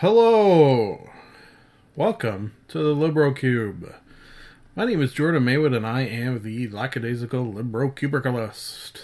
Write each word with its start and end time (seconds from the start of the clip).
Hello. 0.00 1.10
Welcome 1.94 2.54
to 2.68 2.78
the 2.78 2.94
Libro 2.94 3.34
Cube. 3.34 3.94
My 4.74 4.86
name 4.86 5.02
is 5.02 5.12
Jordan 5.12 5.44
Maywood 5.44 5.74
and 5.74 5.86
I 5.86 6.02
am 6.02 6.42
the 6.42 6.68
lackadaisical 6.68 7.52
Libro 7.52 7.90
Cubicalist. 7.90 9.02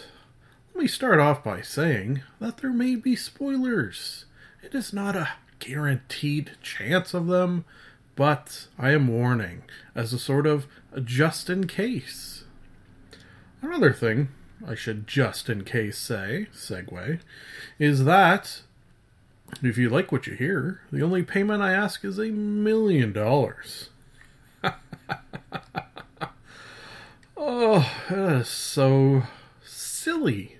Let 0.74 0.82
me 0.82 0.88
start 0.88 1.18
off 1.18 1.45
by 1.45 1.60
saying 1.60 2.23
that 2.41 2.57
there 2.59 2.73
may 2.73 2.96
be 2.96 3.15
spoilers. 3.15 4.24
It 4.62 4.74
is 4.74 4.95
not 4.95 5.16
a 5.16 5.32
guaranteed 5.59 6.52
chance 6.62 7.12
of 7.12 7.27
them, 7.27 7.66
but 8.15 8.68
I 8.79 8.93
am 8.93 9.09
warning 9.09 9.65
as 9.95 10.15
a 10.15 10.18
sort 10.18 10.46
of 10.46 10.66
just 11.04 11.51
in 11.51 11.66
case. 11.66 12.45
Another 13.60 13.93
thing 13.93 14.29
I 14.66 14.74
should 14.74 15.07
just 15.07 15.49
in 15.49 15.65
case 15.65 15.99
say, 15.99 16.49
segue, 16.54 17.21
is 17.79 18.04
that 18.04 18.62
if 19.62 19.76
you 19.76 19.88
like 19.88 20.12
what 20.12 20.26
you 20.26 20.35
hear, 20.35 20.80
the 20.93 21.02
only 21.02 21.23
payment 21.23 21.62
I 21.62 21.73
ask 21.73 22.04
is 22.04 22.18
a 22.18 22.30
million 22.30 23.12
dollars. 23.12 23.90
Oh, 27.38 27.93
that 28.09 28.40
is 28.40 28.49
so 28.49 29.24
silly. 29.62 30.59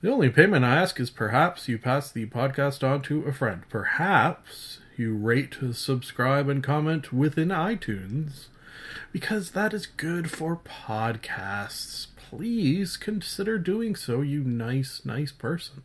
The 0.00 0.10
only 0.10 0.30
payment 0.30 0.64
I 0.64 0.76
ask 0.76 1.00
is 1.00 1.10
perhaps 1.10 1.68
you 1.68 1.78
pass 1.78 2.10
the 2.10 2.26
podcast 2.26 2.88
on 2.88 3.02
to 3.02 3.22
a 3.24 3.32
friend. 3.32 3.62
Perhaps 3.68 4.78
you 4.96 5.14
rate, 5.16 5.56
subscribe, 5.72 6.48
and 6.48 6.62
comment 6.62 7.12
within 7.12 7.48
iTunes 7.48 8.46
because 9.12 9.50
that 9.50 9.74
is 9.74 9.86
good 9.86 10.30
for 10.30 10.56
podcasts. 10.56 12.06
Please 12.36 12.96
consider 12.96 13.58
doing 13.58 13.94
so, 13.94 14.20
you 14.20 14.42
nice, 14.42 15.02
nice 15.04 15.30
person. 15.30 15.82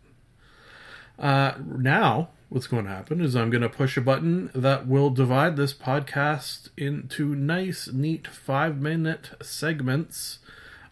Uh, 1.19 1.53
now, 1.63 2.29
what's 2.49 2.65
going 2.65 2.85
to 2.85 2.89
happen 2.89 3.21
is 3.21 3.35
I'm 3.35 3.51
going 3.51 3.61
to 3.61 3.69
push 3.69 3.97
a 3.97 4.01
button 4.01 4.49
that 4.55 4.87
will 4.87 5.11
divide 5.11 5.57
this 5.57 5.75
podcast 5.75 6.69
into 6.75 7.35
nice, 7.35 7.87
neat 7.89 8.25
five 8.27 8.81
minute 8.81 9.31
segments. 9.43 10.39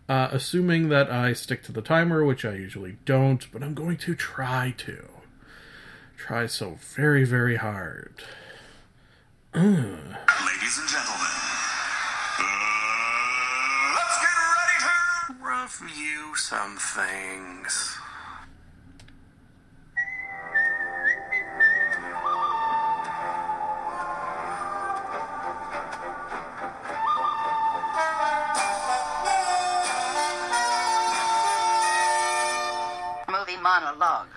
Uh, 0.08 0.30
assuming 0.32 0.90
that 0.90 1.12
I 1.12 1.34
stick 1.34 1.64
to 1.64 1.72
the 1.72 1.82
timer, 1.82 2.24
which 2.24 2.46
I 2.46 2.54
usually 2.54 2.98
don't, 3.04 3.52
but 3.52 3.64
I'm 3.64 3.74
going 3.74 3.98
to 3.98 4.14
try 4.14 4.76
to. 4.78 5.10
Try 6.18 6.46
so 6.46 6.78
very, 6.80 7.24
very 7.24 7.56
hard. 7.56 8.14
Ladies 9.56 10.78
and 10.78 10.88
gentlemen, 10.88 11.17
ready 15.68 15.78
to 15.80 15.84
review 15.84 16.36
some 16.36 16.78
things. 16.78 17.98
Movie 33.30 33.62
monologue. 33.62 34.28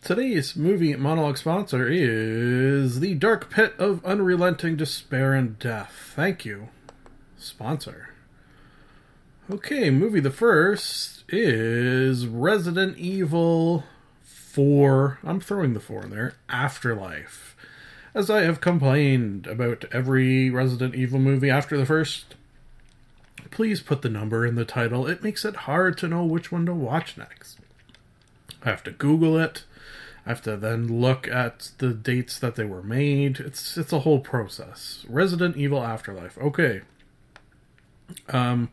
Today's 0.00 0.56
movie 0.56 0.96
monologue 0.96 1.38
sponsor 1.38 1.88
is 1.88 3.00
The 3.00 3.14
Dark 3.14 3.50
Pit 3.50 3.74
of 3.78 4.04
Unrelenting 4.04 4.76
Despair 4.76 5.32
and 5.34 5.58
Death. 5.58 6.12
Thank 6.14 6.44
you, 6.44 6.68
sponsor. 7.38 8.11
Okay, 9.52 9.90
movie 9.90 10.20
the 10.20 10.30
first 10.30 11.24
is 11.28 12.26
Resident 12.26 12.96
Evil 12.96 13.84
4. 14.22 15.18
I'm 15.22 15.40
throwing 15.40 15.74
the 15.74 15.80
4 15.80 16.04
in 16.04 16.10
there. 16.10 16.36
Afterlife. 16.48 17.54
As 18.14 18.30
I 18.30 18.44
have 18.44 18.62
complained 18.62 19.46
about 19.46 19.84
every 19.92 20.48
Resident 20.48 20.94
Evil 20.94 21.18
movie 21.18 21.50
after 21.50 21.76
the 21.76 21.84
first, 21.84 22.34
please 23.50 23.82
put 23.82 24.00
the 24.00 24.08
number 24.08 24.46
in 24.46 24.54
the 24.54 24.64
title. 24.64 25.06
It 25.06 25.22
makes 25.22 25.44
it 25.44 25.56
hard 25.56 25.98
to 25.98 26.08
know 26.08 26.24
which 26.24 26.50
one 26.50 26.64
to 26.64 26.72
watch 26.72 27.18
next. 27.18 27.58
I 28.64 28.70
have 28.70 28.82
to 28.84 28.90
Google 28.90 29.36
it. 29.36 29.64
I 30.24 30.30
have 30.30 30.40
to 30.44 30.56
then 30.56 31.02
look 31.02 31.28
at 31.28 31.72
the 31.76 31.92
dates 31.92 32.38
that 32.38 32.54
they 32.54 32.64
were 32.64 32.82
made. 32.82 33.38
It's 33.38 33.76
it's 33.76 33.92
a 33.92 34.00
whole 34.00 34.20
process. 34.20 35.04
Resident 35.10 35.58
Evil 35.58 35.84
Afterlife. 35.84 36.38
Okay. 36.38 36.80
Um 38.30 38.70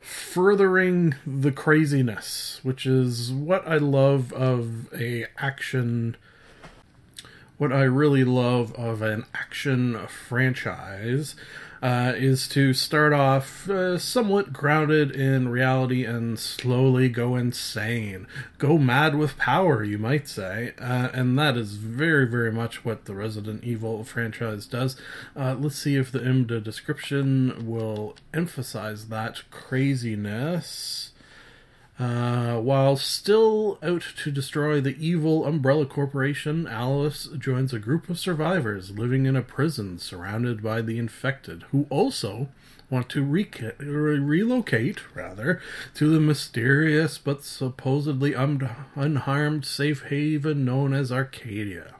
furthering 0.00 1.14
the 1.26 1.52
craziness, 1.52 2.60
which 2.62 2.86
is 2.86 3.32
what 3.32 3.66
I 3.66 3.76
love 3.76 4.32
of 4.32 4.92
a 4.94 5.26
action 5.38 6.16
what 7.58 7.72
I 7.72 7.82
really 7.82 8.22
love 8.22 8.72
of 8.74 9.02
an 9.02 9.24
action 9.34 9.98
franchise 10.06 11.34
uh, 11.82 12.12
is 12.16 12.48
to 12.48 12.74
start 12.74 13.12
off 13.12 13.68
uh, 13.68 13.98
somewhat 13.98 14.52
grounded 14.52 15.10
in 15.10 15.48
reality 15.48 16.04
and 16.04 16.38
slowly 16.38 17.08
go 17.08 17.36
insane. 17.36 18.26
Go 18.58 18.78
mad 18.78 19.14
with 19.14 19.36
power, 19.38 19.84
you 19.84 19.98
might 19.98 20.28
say. 20.28 20.72
Uh, 20.78 21.08
and 21.12 21.38
that 21.38 21.56
is 21.56 21.74
very, 21.74 22.26
very 22.26 22.52
much 22.52 22.84
what 22.84 23.04
the 23.04 23.14
Resident 23.14 23.64
Evil 23.64 24.04
franchise 24.04 24.66
does. 24.66 24.96
Uh, 25.36 25.54
let's 25.58 25.78
see 25.78 25.96
if 25.96 26.10
the 26.10 26.20
IMDb 26.20 26.62
description 26.62 27.66
will 27.66 28.16
emphasize 28.32 29.08
that 29.08 29.42
craziness. 29.50 31.07
Uh, 31.98 32.58
while 32.60 32.96
still 32.96 33.76
out 33.82 34.04
to 34.22 34.30
destroy 34.30 34.80
the 34.80 34.96
evil 35.04 35.44
Umbrella 35.44 35.84
Corporation, 35.84 36.66
Alice 36.68 37.28
joins 37.36 37.72
a 37.72 37.80
group 37.80 38.08
of 38.08 38.20
survivors 38.20 38.92
living 38.92 39.26
in 39.26 39.34
a 39.34 39.42
prison 39.42 39.98
surrounded 39.98 40.62
by 40.62 40.80
the 40.80 40.96
infected, 40.96 41.64
who 41.72 41.86
also 41.90 42.48
want 42.88 43.08
to 43.08 43.24
reca- 43.24 43.76
re- 43.80 44.18
relocate, 44.18 45.00
rather, 45.14 45.60
to 45.94 46.08
the 46.08 46.20
mysterious 46.20 47.18
but 47.18 47.42
supposedly 47.42 48.34
un- 48.34 48.70
unharmed 48.94 49.64
safe 49.64 50.04
haven 50.04 50.64
known 50.64 50.94
as 50.94 51.10
Arcadia. 51.10 51.97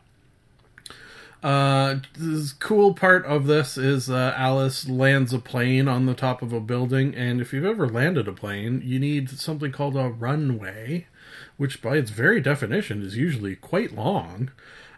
Uh, 1.42 2.00
the 2.14 2.52
cool 2.58 2.94
part 2.94 3.24
of 3.24 3.46
this 3.46 3.78
is 3.78 4.10
uh, 4.10 4.34
Alice 4.36 4.88
lands 4.88 5.32
a 5.32 5.38
plane 5.38 5.86
on 5.86 6.06
the 6.06 6.14
top 6.14 6.42
of 6.42 6.52
a 6.52 6.60
building, 6.60 7.14
and 7.14 7.40
if 7.40 7.52
you've 7.52 7.64
ever 7.64 7.88
landed 7.88 8.26
a 8.26 8.32
plane, 8.32 8.82
you 8.84 8.98
need 8.98 9.30
something 9.30 9.70
called 9.70 9.96
a 9.96 10.08
runway, 10.08 11.06
which 11.56 11.80
by 11.80 11.96
its 11.96 12.10
very 12.10 12.40
definition 12.40 13.02
is 13.02 13.16
usually 13.16 13.54
quite 13.54 13.94
long. 13.94 14.50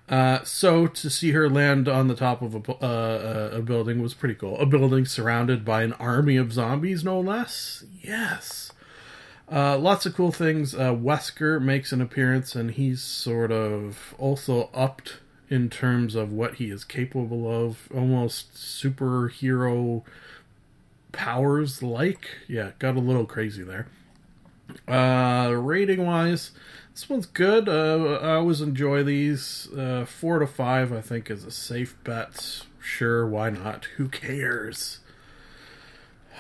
Uh, 0.09 0.43
so 0.43 0.87
to 0.87 1.09
see 1.09 1.33
her 1.33 1.49
land 1.49 1.89
on 1.89 2.09
the 2.09 2.17
top 2.17 2.43
of 2.43 2.55
a, 2.55 2.73
uh, 2.85 3.51
a 3.59 3.63
building 3.63 4.03
was 4.03 4.15
pretty 4.15 4.35
cool. 4.35 4.59
A 4.59 4.67
building 4.67 5.05
surrounded 5.05 5.65
by 5.65 5.83
an 5.83 5.93
army 5.95 6.37
of 6.37 6.53
zombies, 6.53 7.05
no 7.05 7.21
less. 7.21 7.85
Yes. 8.03 8.73
Uh, 9.51 9.77
lots 9.77 10.07
of 10.07 10.15
cool 10.15 10.33
things. 10.33 10.75
Uh, 10.75 10.95
Wesker 10.95 11.61
makes 11.61 11.93
an 11.93 12.01
appearance, 12.01 12.57
and 12.57 12.73
he's 12.73 13.03
sort 13.03 13.53
of 13.53 14.15
also 14.19 14.71
upped 14.73 15.19
in 15.51 15.69
terms 15.69 16.15
of 16.15 16.33
what 16.33 16.55
he 16.55 16.71
is 16.71 16.85
capable 16.85 17.51
of, 17.51 17.89
almost 17.93 18.55
superhero 18.55 20.03
powers 21.13 21.83
like. 21.83 22.31
Yeah, 22.49 22.71
got 22.79 22.97
a 22.97 23.01
little 23.01 23.27
crazy 23.27 23.65
there. 23.65 23.89
Uh, 24.87 25.53
rating 25.53 26.07
wise, 26.07 26.53
this 26.95 27.11
one's 27.11 27.27
good. 27.27 27.69
Uh, 27.69 28.21
I 28.23 28.35
always 28.35 28.61
enjoy 28.61 29.03
these. 29.03 29.69
Uh, 29.77 30.05
four 30.05 30.39
to 30.39 30.47
five, 30.47 30.93
I 30.93 31.01
think, 31.01 31.29
is 31.29 31.45
a 31.45 31.51
safe 31.51 31.97
bet. 32.05 32.63
Sure, 32.81 33.27
why 33.27 33.51
not? 33.51 33.87
Who 33.97 34.09
cares? 34.09 35.01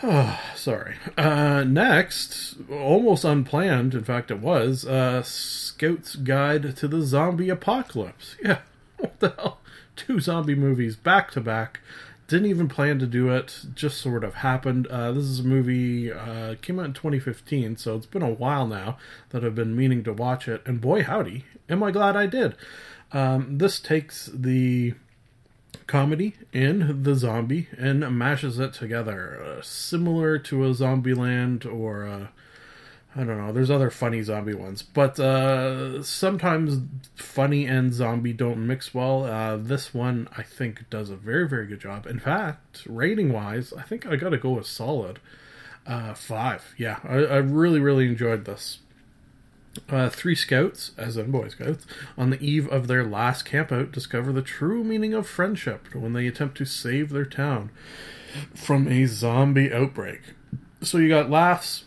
Sorry. 0.54 0.96
Uh, 1.18 1.64
next, 1.64 2.56
almost 2.70 3.24
unplanned, 3.24 3.94
in 3.94 4.04
fact, 4.04 4.30
it 4.30 4.38
was 4.38 4.86
uh, 4.86 5.22
Scout's 5.22 6.16
Guide 6.16 6.76
to 6.76 6.88
the 6.88 7.02
Zombie 7.02 7.50
Apocalypse. 7.50 8.36
Yeah, 8.42 8.58
what 9.20 9.20
the 9.20 9.30
hell? 9.30 9.60
Two 9.96 10.20
zombie 10.20 10.54
movies 10.54 10.96
back 10.96 11.30
to 11.32 11.40
back. 11.40 11.80
didn't 12.28 12.46
even 12.46 12.68
plan 12.68 12.98
to 12.98 13.06
do 13.06 13.28
it, 13.30 13.60
just 13.74 13.98
sort 13.98 14.24
of 14.24 14.34
happened. 14.34 14.86
Uh, 14.86 15.12
this 15.12 15.24
is 15.24 15.40
a 15.40 15.44
movie, 15.44 16.12
uh, 16.12 16.54
came 16.62 16.78
out 16.78 16.86
in 16.86 16.92
2015, 16.92 17.76
so 17.76 17.96
it's 17.96 18.06
been 18.06 18.22
a 18.22 18.30
while 18.30 18.66
now 18.66 18.98
that 19.30 19.44
I've 19.44 19.54
been 19.54 19.76
meaning 19.76 20.04
to 20.04 20.12
watch 20.12 20.48
it, 20.48 20.62
and 20.64 20.80
boy, 20.80 21.02
howdy, 21.02 21.44
am 21.68 21.82
I 21.82 21.90
glad 21.90 22.16
I 22.16 22.26
did. 22.26 22.54
Um, 23.12 23.58
this 23.58 23.80
takes 23.80 24.26
the 24.26 24.94
comedy 25.86 26.36
in 26.52 27.02
the 27.02 27.16
zombie 27.16 27.68
and 27.76 28.00
mashes 28.16 28.58
it 28.60 28.72
together, 28.72 29.42
uh, 29.42 29.62
similar 29.62 30.38
to 30.38 30.64
a 30.64 30.70
Zombieland 30.70 31.66
or 31.66 32.06
uh, 32.06 32.26
I 33.16 33.24
don't 33.24 33.38
know. 33.38 33.52
There's 33.52 33.72
other 33.72 33.90
funny 33.90 34.22
zombie 34.22 34.54
ones, 34.54 34.82
but 34.82 35.18
uh, 35.18 36.00
sometimes 36.02 36.80
funny 37.16 37.66
and 37.66 37.92
zombie 37.92 38.32
don't 38.32 38.64
mix 38.64 38.94
well. 38.94 39.24
Uh, 39.24 39.56
this 39.56 39.92
one, 39.92 40.28
I 40.36 40.44
think, 40.44 40.88
does 40.90 41.10
a 41.10 41.16
very, 41.16 41.48
very 41.48 41.66
good 41.66 41.80
job. 41.80 42.06
In 42.06 42.20
fact, 42.20 42.86
rating 42.86 43.32
wise, 43.32 43.72
I 43.72 43.82
think 43.82 44.06
I 44.06 44.14
got 44.14 44.28
to 44.28 44.38
go 44.38 44.50
with 44.50 44.66
solid 44.66 45.18
uh, 45.86 46.14
five. 46.14 46.72
Yeah, 46.78 47.00
I, 47.02 47.16
I 47.16 47.36
really, 47.38 47.80
really 47.80 48.06
enjoyed 48.06 48.44
this. 48.44 48.78
Uh, 49.88 50.08
three 50.08 50.34
scouts, 50.34 50.92
as 50.96 51.16
in 51.16 51.30
Boy 51.30 51.48
Scouts, 51.48 51.86
on 52.16 52.30
the 52.30 52.40
eve 52.40 52.68
of 52.68 52.86
their 52.86 53.04
last 53.04 53.44
campout, 53.44 53.92
discover 53.92 54.32
the 54.32 54.42
true 54.42 54.84
meaning 54.84 55.14
of 55.14 55.28
friendship 55.28 55.94
when 55.94 56.12
they 56.12 56.26
attempt 56.26 56.56
to 56.58 56.64
save 56.64 57.10
their 57.10 57.24
town 57.24 57.70
from 58.54 58.86
a 58.88 59.06
zombie 59.06 59.72
outbreak. 59.72 60.20
So 60.82 60.98
you 60.98 61.08
got 61.08 61.30
laughs, 61.30 61.84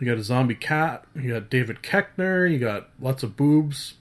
you 0.00 0.06
got 0.06 0.18
a 0.18 0.22
zombie 0.22 0.54
cat, 0.54 1.04
you 1.14 1.34
got 1.34 1.50
David 1.50 1.82
Koechner, 1.82 2.50
you 2.50 2.58
got 2.58 2.88
lots 3.00 3.22
of 3.22 3.36
boobs. 3.36 3.94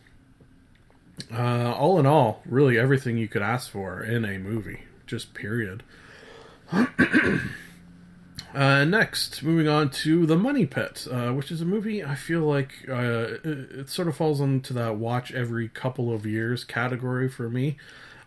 Uh, 1.34 1.74
all 1.74 2.00
in 2.00 2.06
all, 2.06 2.42
really 2.46 2.78
everything 2.78 3.18
you 3.18 3.28
could 3.28 3.42
ask 3.42 3.72
for 3.72 4.04
in 4.04 4.24
a 4.24 4.38
movie, 4.38 4.84
just 5.06 5.34
period. 5.34 5.84
Uh, 8.58 8.86
next, 8.86 9.44
moving 9.44 9.68
on 9.68 9.88
to 9.88 10.26
The 10.26 10.36
Money 10.36 10.66
Pit, 10.66 11.08
uh, 11.12 11.32
which 11.32 11.52
is 11.52 11.62
a 11.62 11.66
movie 11.66 12.04
I 12.04 12.16
feel 12.16 12.42
like 12.42 12.86
uh, 12.90 13.38
it, 13.44 13.46
it, 13.46 13.90
sort 13.90 14.08
of 14.08 14.16
falls 14.16 14.42
into 14.42 14.74
that 14.74 14.96
watch 14.96 15.32
every 15.32 15.68
couple 15.70 16.12
of 16.12 16.26
years 16.26 16.64
category 16.64 17.30
for 17.30 17.50
me. 17.50 17.78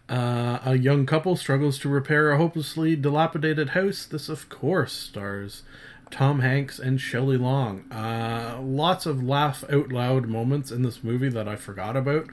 Uh, 0.08 0.60
a 0.64 0.76
young 0.76 1.04
couple 1.04 1.34
struggles 1.34 1.80
to 1.80 1.88
repair 1.88 2.30
a 2.30 2.36
hopelessly 2.36 2.94
dilapidated 2.94 3.70
house. 3.70 4.04
This, 4.04 4.28
of 4.28 4.48
course, 4.48 4.92
stars 4.92 5.62
Tom 6.10 6.40
Hanks 6.40 6.78
and 6.78 7.00
Shelley 7.00 7.36
Long. 7.36 7.90
Uh, 7.90 8.58
lots 8.60 9.06
of 9.06 9.22
laugh 9.22 9.64
out 9.70 9.90
loud 9.90 10.26
moments 10.26 10.70
in 10.70 10.82
this 10.82 11.04
movie 11.04 11.28
that 11.28 11.48
I 11.48 11.56
forgot 11.56 11.96
about. 11.96 12.28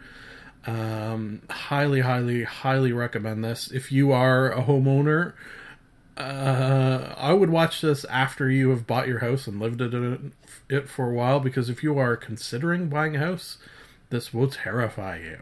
Um, 0.65 1.41
highly, 1.49 2.01
highly, 2.01 2.43
highly 2.43 2.91
recommend 2.91 3.43
this. 3.43 3.71
If 3.71 3.91
you 3.91 4.11
are 4.11 4.51
a 4.51 4.63
homeowner, 4.63 5.33
uh, 6.17 7.13
I 7.15 7.33
would 7.33 7.49
watch 7.49 7.81
this 7.81 8.03
after 8.05 8.49
you 8.49 8.69
have 8.71 8.87
bought 8.87 9.07
your 9.07 9.19
house 9.19 9.47
and 9.47 9.59
lived 9.59 9.81
in 9.81 10.33
it 10.67 10.89
for 10.89 11.09
a 11.09 11.13
while 11.13 11.39
because 11.39 11.69
if 11.69 11.83
you 11.83 11.97
are 11.99 12.17
considering 12.17 12.89
buying 12.89 13.15
a 13.15 13.19
house, 13.19 13.57
this 14.09 14.33
will 14.33 14.49
terrify 14.49 15.19
you. 15.19 15.39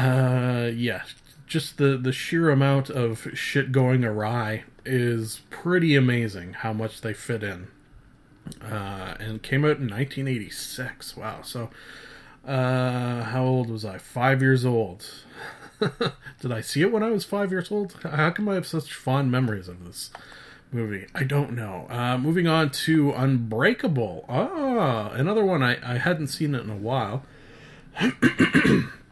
Uh, 0.00 0.70
yeah, 0.74 1.02
just 1.46 1.78
the 1.78 1.96
the 1.96 2.12
sheer 2.12 2.50
amount 2.50 2.90
of 2.90 3.28
shit 3.34 3.72
going 3.72 4.04
awry 4.04 4.64
is 4.84 5.42
pretty 5.50 5.96
amazing. 5.96 6.54
How 6.54 6.72
much 6.72 7.00
they 7.00 7.12
fit 7.12 7.42
in, 7.42 7.68
uh, 8.62 9.14
and 9.18 9.42
came 9.42 9.64
out 9.64 9.78
in 9.78 9.88
1986. 9.88 11.16
Wow, 11.16 11.42
so 11.42 11.70
uh, 12.46 13.24
how 13.24 13.44
old 13.44 13.70
was 13.70 13.84
I? 13.84 13.98
Five 13.98 14.42
years 14.42 14.64
old. 14.64 15.06
Did 16.40 16.52
I 16.52 16.60
see 16.60 16.82
it 16.82 16.92
when 16.92 17.02
I 17.02 17.10
was 17.10 17.24
five 17.24 17.50
years 17.50 17.70
old? 17.70 17.98
How 18.02 18.30
come 18.30 18.48
I 18.48 18.54
have 18.54 18.66
such 18.66 18.94
fond 18.94 19.30
memories 19.30 19.68
of 19.68 19.84
this 19.84 20.10
movie? 20.72 21.06
I 21.14 21.24
don't 21.24 21.52
know. 21.52 21.86
Uh, 21.90 22.16
moving 22.18 22.46
on 22.46 22.70
to 22.70 23.12
Unbreakable. 23.12 24.24
Ah, 24.28 25.10
another 25.10 25.44
one 25.44 25.62
I, 25.62 25.94
I 25.94 25.98
hadn't 25.98 26.28
seen 26.28 26.54
it 26.54 26.62
in 26.62 26.70
a 26.70 26.76
while. 26.76 27.24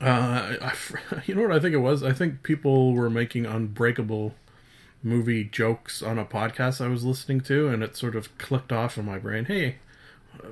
uh, 0.00 0.56
I, 0.60 0.74
you 1.26 1.34
know 1.34 1.42
what 1.42 1.52
I 1.52 1.60
think 1.60 1.74
it 1.74 1.78
was? 1.78 2.02
I 2.02 2.12
think 2.12 2.42
people 2.42 2.92
were 2.92 3.10
making 3.10 3.46
Unbreakable 3.46 4.34
movie 5.02 5.44
jokes 5.44 6.02
on 6.02 6.18
a 6.18 6.24
podcast 6.24 6.84
I 6.84 6.88
was 6.88 7.04
listening 7.04 7.40
to, 7.42 7.68
and 7.68 7.82
it 7.82 7.96
sort 7.96 8.16
of 8.16 8.36
clicked 8.38 8.72
off 8.72 8.96
in 8.96 9.04
my 9.04 9.18
brain. 9.18 9.44
Hey, 9.44 9.76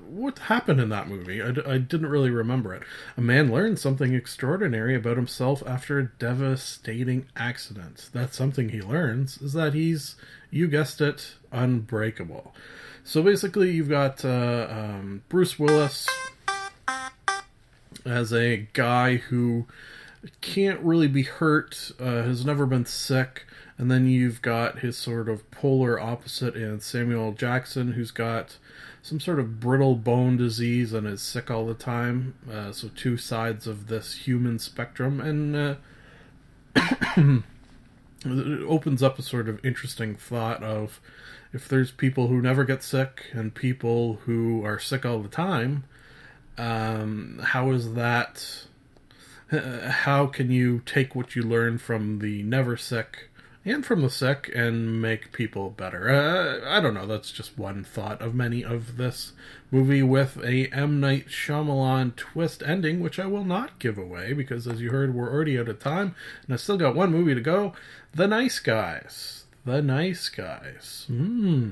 what 0.06 0.38
happened 0.38 0.80
in 0.80 0.88
that 0.90 1.08
movie? 1.08 1.42
I, 1.42 1.48
I 1.66 1.78
didn't 1.78 2.06
really 2.06 2.30
remember 2.30 2.74
it. 2.74 2.82
A 3.16 3.20
man 3.20 3.50
learns 3.50 3.80
something 3.80 4.14
extraordinary 4.14 4.94
about 4.94 5.16
himself 5.16 5.62
after 5.66 5.98
a 5.98 6.10
devastating 6.18 7.26
accident. 7.36 8.10
That's 8.12 8.36
something 8.36 8.68
he 8.68 8.80
learns 8.80 9.38
is 9.38 9.54
that 9.54 9.74
he's, 9.74 10.16
you 10.50 10.68
guessed 10.68 11.00
it, 11.00 11.34
unbreakable. 11.50 12.54
So 13.04 13.22
basically, 13.22 13.72
you've 13.72 13.88
got 13.88 14.24
uh, 14.24 14.66
um, 14.70 15.22
Bruce 15.28 15.58
Willis 15.58 16.08
as 18.04 18.32
a 18.32 18.68
guy 18.72 19.16
who 19.16 19.66
can't 20.40 20.80
really 20.80 21.08
be 21.08 21.22
hurt, 21.22 21.92
uh, 21.98 22.22
has 22.22 22.44
never 22.44 22.66
been 22.66 22.86
sick, 22.86 23.44
and 23.76 23.90
then 23.90 24.06
you've 24.06 24.42
got 24.42 24.80
his 24.80 24.96
sort 24.96 25.28
of 25.28 25.50
polar 25.50 25.98
opposite 25.98 26.54
in 26.54 26.80
Samuel 26.80 27.32
Jackson, 27.32 27.92
who's 27.92 28.10
got 28.10 28.58
some 29.02 29.18
sort 29.18 29.40
of 29.40 29.58
brittle 29.58 29.96
bone 29.96 30.36
disease 30.36 30.92
and 30.92 31.06
is 31.06 31.20
sick 31.20 31.50
all 31.50 31.66
the 31.66 31.74
time. 31.74 32.34
Uh, 32.50 32.70
so 32.70 32.88
two 32.94 33.16
sides 33.16 33.66
of 33.66 33.88
this 33.88 34.14
human 34.14 34.58
spectrum, 34.58 35.20
and 35.20 35.56
uh, 35.56 35.74
it 36.76 37.42
opens 38.68 39.02
up 39.02 39.18
a 39.18 39.22
sort 39.22 39.48
of 39.48 39.64
interesting 39.64 40.14
thought 40.14 40.62
of 40.62 41.00
if 41.52 41.68
there's 41.68 41.90
people 41.90 42.28
who 42.28 42.40
never 42.40 42.64
get 42.64 42.82
sick 42.82 43.26
and 43.32 43.54
people 43.54 44.20
who 44.24 44.64
are 44.64 44.78
sick 44.78 45.04
all 45.04 45.20
the 45.20 45.28
time. 45.28 45.84
Um, 46.58 47.40
how 47.42 47.70
is 47.70 47.94
that? 47.94 48.64
How 49.50 50.26
can 50.26 50.50
you 50.50 50.80
take 50.86 51.14
what 51.14 51.36
you 51.36 51.42
learn 51.42 51.78
from 51.78 52.20
the 52.20 52.42
never 52.42 52.76
sick 52.76 53.30
and 53.64 53.86
from 53.86 54.02
the 54.02 54.10
sick 54.10 54.50
and 54.54 55.00
make 55.00 55.32
people 55.32 55.70
better. 55.70 56.10
Uh, 56.10 56.68
I 56.68 56.80
don't 56.80 56.94
know. 56.94 57.06
That's 57.06 57.30
just 57.30 57.56
one 57.56 57.84
thought 57.84 58.20
of 58.20 58.34
many 58.34 58.64
of 58.64 58.96
this 58.96 59.32
movie 59.70 60.02
with 60.02 60.38
a 60.42 60.66
M 60.72 61.00
Night 61.00 61.28
Shyamalan 61.28 62.16
twist 62.16 62.62
ending, 62.64 63.00
which 63.00 63.18
I 63.18 63.26
will 63.26 63.44
not 63.44 63.78
give 63.78 63.98
away 63.98 64.32
because, 64.32 64.66
as 64.66 64.80
you 64.80 64.90
heard, 64.90 65.14
we're 65.14 65.32
already 65.32 65.58
out 65.58 65.68
of 65.68 65.78
time, 65.78 66.14
and 66.44 66.54
I 66.54 66.56
still 66.56 66.76
got 66.76 66.96
one 66.96 67.12
movie 67.12 67.34
to 67.34 67.40
go. 67.40 67.72
The 68.12 68.26
Nice 68.26 68.58
Guys. 68.58 69.44
The 69.64 69.80
Nice 69.80 70.28
Guys. 70.28 71.04
Hmm. 71.06 71.70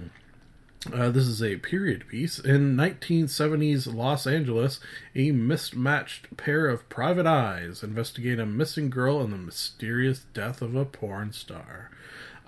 Uh, 0.90 1.10
this 1.10 1.26
is 1.26 1.42
a 1.42 1.56
period 1.56 2.08
piece. 2.08 2.38
In 2.38 2.74
1970s 2.74 3.92
Los 3.92 4.26
Angeles, 4.26 4.80
a 5.14 5.30
mismatched 5.30 6.36
pair 6.38 6.68
of 6.68 6.88
private 6.88 7.26
eyes 7.26 7.82
investigate 7.82 8.38
a 8.38 8.46
missing 8.46 8.88
girl 8.88 9.20
and 9.20 9.30
the 9.30 9.36
mysterious 9.36 10.20
death 10.32 10.62
of 10.62 10.74
a 10.74 10.86
porn 10.86 11.32
star. 11.32 11.90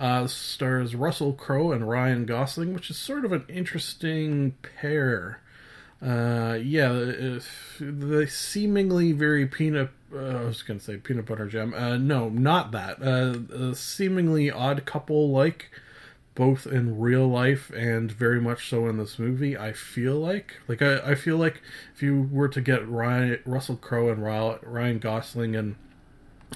Uh, 0.01 0.27
stars 0.27 0.95
Russell 0.95 1.35
Crowe 1.35 1.73
and 1.73 1.89
Ryan 1.89 2.25
Gosling, 2.25 2.73
which 2.73 2.89
is 2.89 2.97
sort 2.97 3.27
of 3.27 3.33
an 3.33 3.45
interesting 3.49 4.55
pair. 4.63 5.41
Uh, 6.01 6.59
yeah, 6.61 6.89
the 6.89 8.27
seemingly 8.29 9.13
very 9.13 9.47
peanut. 9.47 9.91
Uh, 10.13 10.19
I 10.19 10.45
was 10.45 10.63
to 10.63 10.81
say 10.81 10.97
peanut 10.97 11.27
butter 11.27 11.47
jam. 11.47 11.75
Uh, 11.75 11.99
no, 11.99 12.31
not 12.31 12.73
that. 12.73 13.01
Uh, 13.01 13.55
a 13.55 13.75
seemingly 13.75 14.51
odd 14.51 14.85
couple 14.87 15.31
like 15.31 15.71
both 16.35 16.67
in 16.67 16.99
real 16.99 17.29
life 17.29 17.71
and 17.71 18.11
very 18.11 18.41
much 18.41 18.69
so 18.69 18.89
in 18.89 18.97
this 18.97 19.19
movie. 19.19 19.57
I 19.57 19.73
feel 19.73 20.17
like, 20.17 20.57
like 20.67 20.81
I, 20.81 20.99
I 21.11 21.15
feel 21.15 21.37
like 21.37 21.61
if 21.95 22.03
you 22.03 22.29
were 22.33 22.49
to 22.49 22.61
get 22.61 22.89
Ryan 22.89 23.39
Russell 23.45 23.77
Crowe 23.77 24.09
and 24.09 24.23
Ryan 24.23 24.99
Gosling 24.99 25.55
and 25.55 25.77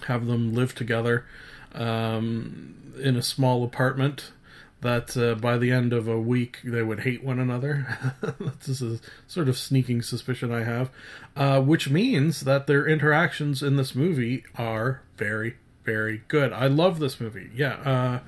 have 0.07 0.27
them 0.27 0.55
live 0.55 0.75
together 0.75 1.27
um, 1.75 2.95
in 3.03 3.17
a 3.17 3.23
small 3.23 3.65
apartment, 3.65 4.33
that 4.81 5.17
uh, 5.17 5.35
by 5.35 5.59
the 5.59 5.71
end 5.71 5.93
of 5.93 6.07
a 6.07 6.21
week 6.21 6.61
they 6.63 6.83
would 6.83 7.01
hate 7.01 7.23
one 7.23 7.39
another. 7.39 7.99
this 8.67 8.81
is 8.81 9.01
a 9.01 9.01
sort 9.27 9.49
of 9.49 9.59
sneaking 9.59 10.03
suspicion 10.03 10.53
I 10.53 10.65
have, 10.65 10.91
uh, 11.35 11.61
which 11.61 11.91
means 11.91 12.41
that 12.43 12.67
their 12.67 12.87
interactions 12.87 13.63
in 13.63 13.77
this 13.77 13.95
movie 13.95 14.45
are 14.57 15.03
very, 15.17 15.57
very 15.85 16.23
good. 16.29 16.53
I 16.53 16.67
love 16.67 16.99
this 16.99 17.21
movie. 17.21 17.51
Yeah. 17.55 17.75
Uh, 17.75 18.21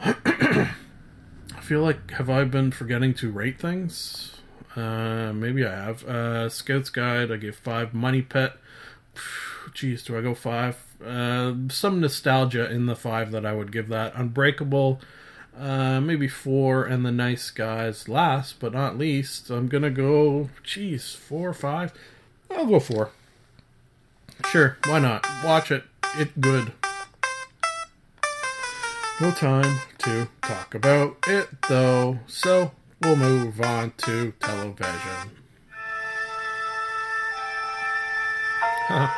I 0.00 1.60
feel 1.60 1.80
like 1.80 2.12
have 2.12 2.30
I 2.30 2.44
been 2.44 2.70
forgetting 2.70 3.14
to 3.14 3.30
rate 3.30 3.58
things? 3.58 4.36
Uh, 4.76 5.32
maybe 5.32 5.66
I 5.66 5.74
have. 5.74 6.04
Uh, 6.04 6.48
Scouts 6.48 6.90
Guide, 6.90 7.32
I 7.32 7.36
gave 7.36 7.56
five. 7.56 7.94
Money 7.94 8.22
Pit. 8.22 8.52
jeez, 9.74 10.04
do 10.04 10.16
I 10.16 10.20
go 10.20 10.34
five? 10.34 10.76
Uh, 11.04 11.54
some 11.68 12.00
nostalgia 12.00 12.70
in 12.70 12.86
the 12.86 12.96
five 12.96 13.30
that 13.32 13.44
I 13.44 13.52
would 13.52 13.72
give 13.72 13.88
that. 13.88 14.14
Unbreakable, 14.14 15.00
uh, 15.58 16.00
maybe 16.00 16.28
four, 16.28 16.84
and 16.84 17.04
the 17.04 17.12
Nice 17.12 17.50
Guys 17.50 18.08
last 18.08 18.60
but 18.60 18.72
not 18.72 18.98
least. 18.98 19.50
I'm 19.50 19.68
gonna 19.68 19.90
go, 19.90 20.50
jeez, 20.64 21.16
four 21.16 21.48
or 21.48 21.54
five. 21.54 21.92
I'll 22.50 22.66
go 22.66 22.80
four. 22.80 23.10
Sure, 24.50 24.78
why 24.86 25.00
not? 25.00 25.26
Watch 25.44 25.70
it. 25.70 25.84
It 26.16 26.40
good. 26.40 26.72
No 29.20 29.32
time 29.32 29.80
to 29.98 30.28
talk 30.42 30.76
about 30.76 31.16
it 31.26 31.48
though, 31.68 32.20
so 32.28 32.70
we'll 33.02 33.16
move 33.16 33.60
on 33.60 33.92
to 33.96 34.32
television. 34.38 35.32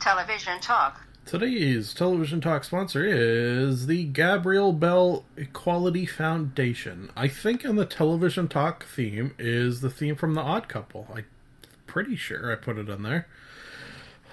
Television 0.00 0.58
talk. 0.60 1.00
Today's 1.24 1.94
television 1.94 2.40
talk 2.40 2.64
sponsor 2.64 3.04
is 3.04 3.86
the 3.86 4.04
Gabriel 4.04 4.72
Bell 4.72 5.24
Equality 5.36 6.04
Foundation. 6.04 7.12
I 7.16 7.28
think 7.28 7.64
in 7.64 7.76
the 7.76 7.86
television 7.86 8.48
talk 8.48 8.84
theme 8.84 9.36
is 9.38 9.82
the 9.82 9.90
theme 9.90 10.16
from 10.16 10.34
The 10.34 10.40
Odd 10.40 10.68
Couple. 10.68 11.06
I'm 11.14 11.24
pretty 11.94 12.16
sure 12.16 12.50
I 12.50 12.56
put 12.56 12.76
it 12.76 12.88
in 12.88 13.04
there. 13.04 13.28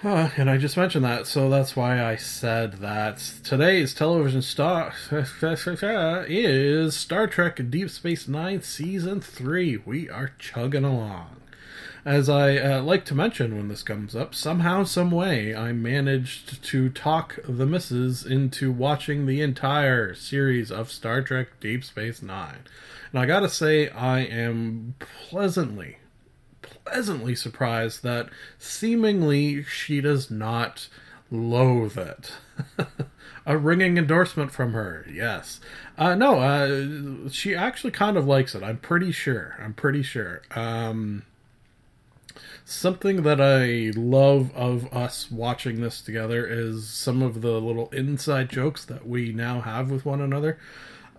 Uh, 0.02 0.30
and 0.36 0.50
I 0.50 0.56
just 0.56 0.76
mentioned 0.76 1.04
that, 1.04 1.28
so 1.28 1.48
that's 1.48 1.76
why 1.76 2.02
I 2.04 2.16
said 2.16 2.72
that 2.80 3.18
today's 3.44 3.94
television 3.94 4.42
star 4.42 4.92
is 5.12 6.96
Star 6.96 7.26
Trek 7.28 7.70
Deep 7.70 7.88
Space 7.88 8.26
Nine 8.26 8.62
Season 8.62 9.20
3. 9.20 9.76
We 9.76 10.10
are 10.10 10.32
chugging 10.40 10.82
along. 10.82 11.36
As 12.04 12.28
I 12.28 12.56
uh, 12.56 12.82
like 12.82 13.04
to 13.04 13.14
mention 13.14 13.56
when 13.56 13.68
this 13.68 13.84
comes 13.84 14.16
up, 14.16 14.34
somehow, 14.34 14.82
some 14.82 15.12
way, 15.12 15.54
I 15.54 15.70
managed 15.70 16.64
to 16.64 16.88
talk 16.90 17.38
the 17.46 17.64
missus 17.64 18.26
into 18.26 18.72
watching 18.72 19.26
the 19.26 19.40
entire 19.40 20.14
series 20.14 20.72
of 20.72 20.90
Star 20.90 21.22
Trek 21.22 21.60
Deep 21.60 21.84
Space 21.84 22.22
Nine. 22.22 22.64
And 23.12 23.20
I 23.20 23.26
gotta 23.26 23.48
say, 23.48 23.88
I 23.88 24.22
am 24.22 24.96
pleasantly, 24.98 25.98
pleasantly 26.84 27.34
surprised 27.34 28.02
that 28.02 28.28
seemingly 28.58 29.62
she 29.64 30.00
does 30.00 30.30
not 30.30 30.88
loathe 31.30 31.96
it. 31.96 32.32
A 33.46 33.56
ringing 33.56 33.98
endorsement 33.98 34.52
from 34.52 34.72
her, 34.72 35.04
yes. 35.10 35.58
Uh, 35.98 36.14
no, 36.14 36.38
uh, 36.38 37.28
she 37.28 37.56
actually 37.56 37.90
kind 37.90 38.16
of 38.16 38.26
likes 38.26 38.54
it. 38.54 38.62
I'm 38.62 38.78
pretty 38.78 39.10
sure. 39.10 39.56
I'm 39.60 39.74
pretty 39.74 40.02
sure. 40.04 40.42
Um, 40.54 41.24
something 42.64 43.22
that 43.22 43.40
I 43.40 43.98
love 43.98 44.54
of 44.54 44.92
us 44.92 45.30
watching 45.30 45.80
this 45.80 46.00
together 46.00 46.46
is 46.46 46.88
some 46.88 47.20
of 47.20 47.40
the 47.40 47.60
little 47.60 47.90
inside 47.90 48.48
jokes 48.48 48.84
that 48.84 49.08
we 49.08 49.32
now 49.32 49.60
have 49.60 49.90
with 49.90 50.04
one 50.04 50.20
another. 50.20 50.58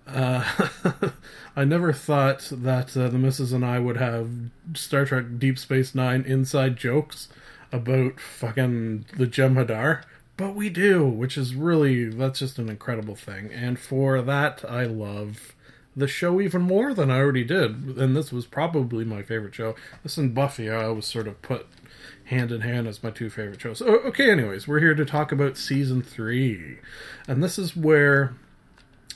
Uh, 0.07 0.69
I 1.55 1.63
never 1.63 1.93
thought 1.93 2.50
that 2.51 2.98
uh, 2.98 3.10
the 3.10 3.17
missus 3.17 3.53
and 3.53 3.65
I 3.65 3.79
would 3.79 3.98
have 3.98 4.29
Star 4.74 5.05
Trek 5.05 5.25
Deep 5.38 5.57
Space 5.57 5.93
Nine 5.95 6.24
inside 6.24 6.77
jokes 6.77 7.29
about 7.72 8.19
fucking 8.19 9.05
the 9.17 9.27
Jem'Hadar, 9.27 10.03
but 10.38 10.55
we 10.55 10.69
do, 10.69 11.05
which 11.05 11.38
is 11.38 11.55
really 11.55 12.05
that's 12.05 12.39
just 12.39 12.60
an 12.60 12.69
incredible 12.69 13.15
thing. 13.15 13.51
And 13.51 13.79
for 13.79 14.22
that, 14.22 14.63
I 14.67 14.86
love 14.86 15.55
the 15.95 16.07
show 16.07 16.41
even 16.41 16.62
more 16.63 16.93
than 16.93 17.12
I 17.12 17.19
already 17.19 17.43
did. 17.43 17.98
And 17.98 18.15
this 18.15 18.31
was 18.31 18.45
probably 18.45 19.05
my 19.05 19.22
favorite 19.22 19.55
show. 19.55 19.75
This 20.01 20.17
and 20.17 20.33
Buffy, 20.33 20.69
I 20.69 20.88
was 20.88 21.05
sort 21.05 21.27
of 21.27 21.41
put 21.41 21.67
hand 22.25 22.51
in 22.51 22.62
hand 22.62 22.88
as 22.88 23.03
my 23.03 23.12
two 23.12 23.29
favorite 23.29 23.62
shows. 23.62 23.81
Okay, 23.81 24.31
anyways, 24.31 24.67
we're 24.67 24.79
here 24.79 24.95
to 24.95 25.05
talk 25.05 25.31
about 25.31 25.57
season 25.57 26.01
three, 26.01 26.79
and 27.27 27.43
this 27.43 27.57
is 27.57 27.75
where. 27.75 28.33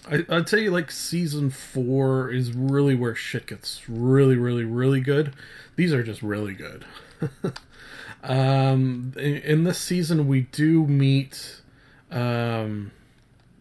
I, 0.10 0.26
I'd 0.30 0.50
say 0.50 0.70
like 0.70 0.92
season 0.92 1.50
four 1.50 2.32
is 2.32 2.54
really 2.54 2.96
where 2.96 3.16
shit 3.16 3.48
gets 3.48 3.88
really, 3.90 4.36
really, 4.36 4.64
really 4.64 5.02
good. 5.02 5.34
These 5.76 5.94
are 5.94 6.04
just 6.04 6.22
really 6.22 6.54
good. 6.54 6.86
um, 8.24 9.14
in, 9.18 9.38
in 9.38 9.64
this 9.64 9.80
season, 9.80 10.28
we 10.28 10.42
do 10.42 10.86
meet 10.88 11.62
um, 12.12 12.92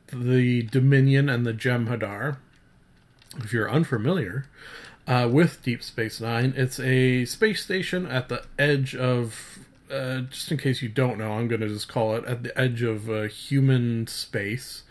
the 0.08 0.62
Dominion 0.62 1.28
and 1.28 1.46
the 1.46 1.52
Jem'Hadar. 1.52 2.38
If 3.38 3.52
you're 3.52 3.70
unfamiliar 3.70 4.46
uh, 5.06 5.28
with 5.30 5.62
Deep 5.62 5.82
Space 5.82 6.20
Nine, 6.20 6.54
it's 6.56 6.80
a 6.80 7.24
space 7.24 7.62
station 7.62 8.06
at 8.06 8.28
the 8.28 8.44
edge 8.58 8.94
of. 8.94 9.58
Uh, 9.88 10.22
just 10.22 10.50
in 10.50 10.58
case 10.58 10.82
you 10.82 10.88
don't 10.88 11.16
know, 11.16 11.34
I'm 11.34 11.46
going 11.46 11.60
to 11.60 11.68
just 11.68 11.86
call 11.86 12.16
it 12.16 12.24
at 12.24 12.42
the 12.42 12.58
edge 12.58 12.82
of 12.82 13.08
uh, 13.08 13.22
human 13.28 14.08
space. 14.08 14.82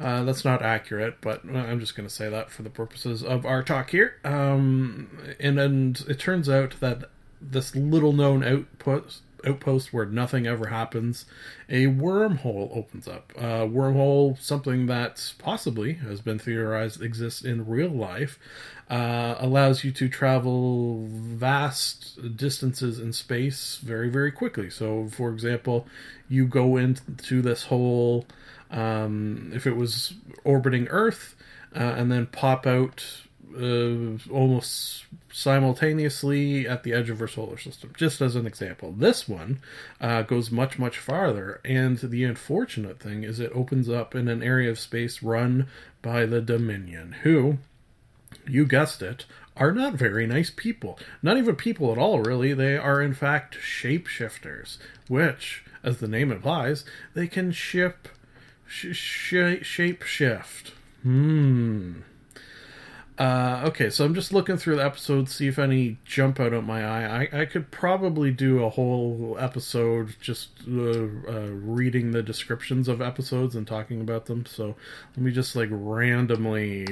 Uh, 0.00 0.22
that's 0.22 0.44
not 0.44 0.62
accurate, 0.62 1.16
but 1.20 1.44
I'm 1.44 1.80
just 1.80 1.96
going 1.96 2.08
to 2.08 2.14
say 2.14 2.28
that 2.28 2.50
for 2.50 2.62
the 2.62 2.70
purposes 2.70 3.24
of 3.24 3.44
our 3.44 3.64
talk 3.64 3.90
here. 3.90 4.16
Um, 4.24 5.08
and 5.40 5.58
and 5.58 6.00
it 6.08 6.20
turns 6.20 6.48
out 6.48 6.76
that 6.80 7.10
this 7.40 7.74
little 7.74 8.12
known 8.12 8.44
outpost 8.44 9.22
outpost 9.46 9.92
where 9.92 10.06
nothing 10.06 10.46
ever 10.46 10.66
happens, 10.66 11.26
a 11.68 11.86
wormhole 11.86 12.76
opens 12.76 13.06
up. 13.06 13.32
A 13.36 13.66
wormhole, 13.66 14.40
something 14.40 14.86
that 14.86 15.32
possibly 15.38 15.94
has 15.94 16.20
been 16.20 16.38
theorized 16.38 17.02
exists 17.02 17.42
in 17.42 17.66
real 17.66 17.90
life, 17.90 18.38
uh, 18.90 19.36
allows 19.38 19.84
you 19.84 19.92
to 19.92 20.08
travel 20.08 21.06
vast 21.08 22.36
distances 22.36 22.98
in 22.98 23.12
space 23.12 23.78
very, 23.82 24.08
very 24.08 24.32
quickly. 24.32 24.70
So, 24.70 25.08
for 25.08 25.30
example, 25.30 25.86
you 26.28 26.46
go 26.46 26.76
into 26.76 27.42
this 27.42 27.64
hole. 27.64 28.26
Um, 28.70 29.50
if 29.54 29.66
it 29.66 29.76
was 29.76 30.14
orbiting 30.44 30.88
Earth, 30.88 31.34
uh, 31.74 31.94
and 31.96 32.10
then 32.10 32.26
pop 32.26 32.66
out 32.66 33.04
uh, 33.56 34.18
almost 34.30 35.04
simultaneously 35.32 36.66
at 36.66 36.82
the 36.82 36.92
edge 36.92 37.10
of 37.10 37.20
our 37.20 37.28
solar 37.28 37.58
system, 37.58 37.92
just 37.96 38.20
as 38.20 38.36
an 38.36 38.46
example. 38.46 38.92
This 38.92 39.28
one 39.28 39.60
uh, 40.00 40.22
goes 40.22 40.50
much, 40.50 40.78
much 40.78 40.98
farther, 40.98 41.60
and 41.64 41.98
the 41.98 42.24
unfortunate 42.24 43.00
thing 43.00 43.24
is 43.24 43.40
it 43.40 43.52
opens 43.54 43.88
up 43.88 44.14
in 44.14 44.28
an 44.28 44.42
area 44.42 44.70
of 44.70 44.78
space 44.78 45.22
run 45.22 45.66
by 46.02 46.26
the 46.26 46.40
Dominion, 46.40 47.16
who, 47.22 47.58
you 48.46 48.66
guessed 48.66 49.02
it, 49.02 49.26
are 49.56 49.72
not 49.72 49.94
very 49.94 50.26
nice 50.26 50.52
people. 50.54 50.98
Not 51.22 51.36
even 51.36 51.56
people 51.56 51.90
at 51.90 51.98
all, 51.98 52.20
really. 52.20 52.54
They 52.54 52.76
are, 52.76 53.02
in 53.02 53.14
fact, 53.14 53.56
shapeshifters, 53.56 54.78
which, 55.08 55.64
as 55.82 55.98
the 55.98 56.08
name 56.08 56.30
implies, 56.30 56.84
they 57.14 57.26
can 57.26 57.52
ship. 57.52 58.08
Sh- 58.68 58.94
sh- 58.94 59.62
shape 59.62 60.02
shift. 60.02 60.72
Hmm. 61.02 62.00
Uh, 63.18 63.62
okay, 63.64 63.90
so 63.90 64.04
I'm 64.04 64.14
just 64.14 64.32
looking 64.32 64.56
through 64.56 64.76
the 64.76 64.84
episodes, 64.84 65.34
see 65.34 65.48
if 65.48 65.58
any 65.58 65.98
jump 66.04 66.38
out 66.38 66.52
at 66.52 66.62
my 66.62 66.84
eye. 66.84 67.28
I, 67.32 67.40
I 67.40 67.44
could 67.46 67.72
probably 67.72 68.30
do 68.30 68.62
a 68.62 68.70
whole 68.70 69.36
episode 69.40 70.14
just 70.20 70.50
uh, 70.68 71.08
uh, 71.26 71.48
reading 71.50 72.12
the 72.12 72.22
descriptions 72.22 72.86
of 72.86 73.00
episodes 73.00 73.56
and 73.56 73.66
talking 73.66 74.00
about 74.00 74.26
them. 74.26 74.46
So 74.46 74.76
let 75.16 75.24
me 75.24 75.32
just 75.32 75.56
like 75.56 75.68
randomly. 75.72 76.86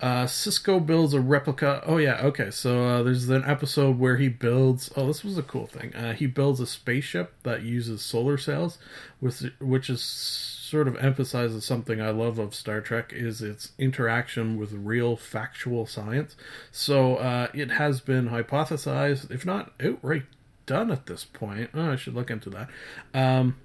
Uh, 0.00 0.24
Sisko 0.26 0.84
builds 0.84 1.12
a 1.12 1.20
replica. 1.20 1.82
Oh 1.84 1.96
yeah, 1.96 2.20
okay. 2.22 2.50
So 2.50 2.84
uh, 2.84 3.02
there's 3.02 3.28
an 3.28 3.44
episode 3.44 3.98
where 3.98 4.16
he 4.16 4.28
builds. 4.28 4.90
Oh, 4.96 5.06
this 5.06 5.24
was 5.24 5.36
a 5.36 5.42
cool 5.42 5.66
thing. 5.66 5.94
Uh, 5.94 6.14
he 6.14 6.26
builds 6.26 6.60
a 6.60 6.66
spaceship 6.66 7.34
that 7.42 7.62
uses 7.62 8.00
solar 8.00 8.38
sails, 8.38 8.78
with 9.20 9.50
which 9.60 9.90
is 9.90 10.02
sort 10.02 10.86
of 10.86 10.96
emphasizes 10.98 11.64
something 11.64 12.00
I 12.00 12.10
love 12.10 12.38
of 12.38 12.54
Star 12.54 12.80
Trek 12.80 13.12
is 13.12 13.42
its 13.42 13.72
interaction 13.78 14.56
with 14.56 14.72
real 14.72 15.16
factual 15.16 15.86
science. 15.86 16.36
So 16.70 17.16
uh, 17.16 17.48
it 17.52 17.72
has 17.72 18.00
been 18.00 18.28
hypothesized, 18.28 19.30
if 19.30 19.44
not 19.44 19.72
outright 19.82 20.24
done 20.66 20.92
at 20.92 21.06
this 21.06 21.24
point. 21.24 21.70
Oh, 21.74 21.92
I 21.92 21.96
should 21.96 22.14
look 22.14 22.30
into 22.30 22.50
that. 22.50 22.68
Um, 23.14 23.56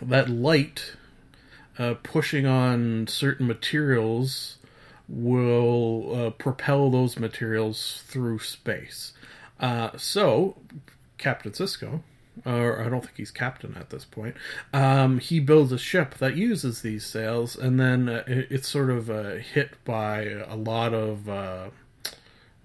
that 0.00 0.28
light 0.28 0.92
uh, 1.78 1.94
pushing 2.02 2.46
on 2.46 3.06
certain 3.08 3.46
materials 3.46 4.58
will 5.08 6.14
uh, 6.14 6.30
propel 6.30 6.90
those 6.90 7.18
materials 7.18 8.02
through 8.06 8.38
space. 8.40 9.12
Uh, 9.58 9.90
so, 9.96 10.56
Captain 11.16 11.52
Sisko, 11.52 12.02
or 12.44 12.84
I 12.84 12.88
don't 12.88 13.00
think 13.00 13.16
he's 13.16 13.30
captain 13.30 13.74
at 13.78 13.90
this 13.90 14.04
point, 14.04 14.36
um, 14.72 15.18
he 15.18 15.40
builds 15.40 15.72
a 15.72 15.78
ship 15.78 16.14
that 16.18 16.36
uses 16.36 16.82
these 16.82 17.04
sails, 17.06 17.56
and 17.56 17.80
then 17.80 18.08
uh, 18.08 18.24
it, 18.26 18.48
it's 18.50 18.68
sort 18.68 18.90
of 18.90 19.10
uh, 19.10 19.36
hit 19.36 19.82
by 19.84 20.24
a 20.24 20.56
lot 20.56 20.94
of. 20.94 21.28
Uh, 21.28 21.70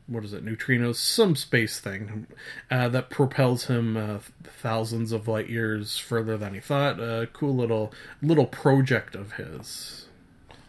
what 0.06 0.26
is 0.26 0.34
it? 0.34 0.44
Neutrinos, 0.44 0.98
some 0.98 1.34
space 1.34 1.80
thing 1.80 2.28
uh, 2.70 2.90
that 2.90 3.10
propels 3.10 3.68
him 3.68 4.20
thousands 4.44 5.14
of 5.14 5.30
light 5.30 5.50
years 5.50 5.98
further 5.98 6.38
than 6.38 6.54
he 6.54 6.60
thought. 6.60 7.00
A 7.00 7.30
cool 7.32 7.56
little 7.56 7.94
little 8.22 8.46
project 8.46 9.16
of 9.16 9.34
his. 9.34 10.08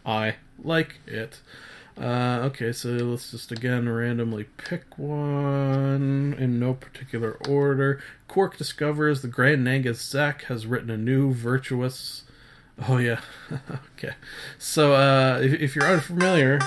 I 0.06 0.36
like 0.62 1.00
it. 1.06 1.40
Uh, 1.96 2.40
okay, 2.42 2.72
so 2.72 2.88
let's 2.90 3.30
just 3.30 3.52
again 3.52 3.88
randomly 3.88 4.44
pick 4.56 4.98
one 4.98 6.34
in 6.38 6.58
no 6.58 6.74
particular 6.74 7.38
order. 7.48 8.02
Quark 8.26 8.56
discovers 8.56 9.22
the 9.22 9.28
Grand 9.28 9.64
Nagus 9.64 9.96
Zek 9.96 10.42
has 10.44 10.66
written 10.66 10.90
a 10.90 10.96
new 10.96 11.32
virtuous. 11.32 12.24
Oh 12.88 12.98
yeah, 12.98 13.20
okay. 13.96 14.14
So 14.58 14.94
uh, 14.94 15.38
if, 15.40 15.52
if 15.54 15.76
you're 15.76 15.86
unfamiliar, 15.86 16.58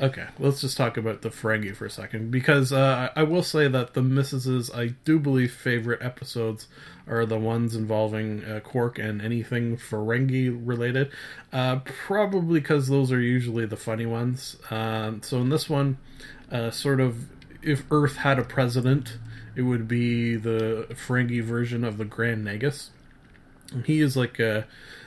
Okay, 0.00 0.26
let's 0.40 0.60
just 0.60 0.76
talk 0.76 0.96
about 0.96 1.22
the 1.22 1.30
Ferengi 1.30 1.74
for 1.74 1.86
a 1.86 1.90
second 1.90 2.32
because 2.32 2.72
uh, 2.72 3.10
I 3.14 3.22
will 3.22 3.44
say 3.44 3.68
that 3.68 3.94
the 3.94 4.00
Mrs.'s 4.00 4.70
I 4.74 4.88
do 5.04 5.20
believe 5.20 5.52
favorite 5.52 6.02
episodes 6.02 6.66
are 7.06 7.26
the 7.26 7.38
ones 7.38 7.74
involving 7.74 8.44
uh, 8.44 8.60
Quark 8.60 8.98
and 8.98 9.20
anything 9.20 9.76
Ferengi 9.76 10.48
related. 10.50 11.10
Uh, 11.52 11.80
probably 11.84 12.60
because 12.60 12.88
those 12.88 13.12
are 13.12 13.20
usually 13.20 13.66
the 13.66 13.76
funny 13.76 14.06
ones. 14.06 14.56
Um, 14.70 15.22
so 15.22 15.38
in 15.38 15.50
this 15.50 15.68
one, 15.68 15.98
uh, 16.50 16.70
sort 16.70 17.00
of, 17.00 17.26
if 17.62 17.84
Earth 17.90 18.16
had 18.16 18.38
a 18.38 18.44
president, 18.44 19.18
it 19.54 19.62
would 19.62 19.86
be 19.86 20.36
the 20.36 20.86
Ferengi 20.90 21.42
version 21.42 21.84
of 21.84 21.98
the 21.98 22.04
Grand 22.04 22.46
Nagus. 22.46 22.88
He 23.84 24.00
is 24.00 24.16
like 24.16 24.38
a, 24.38 24.66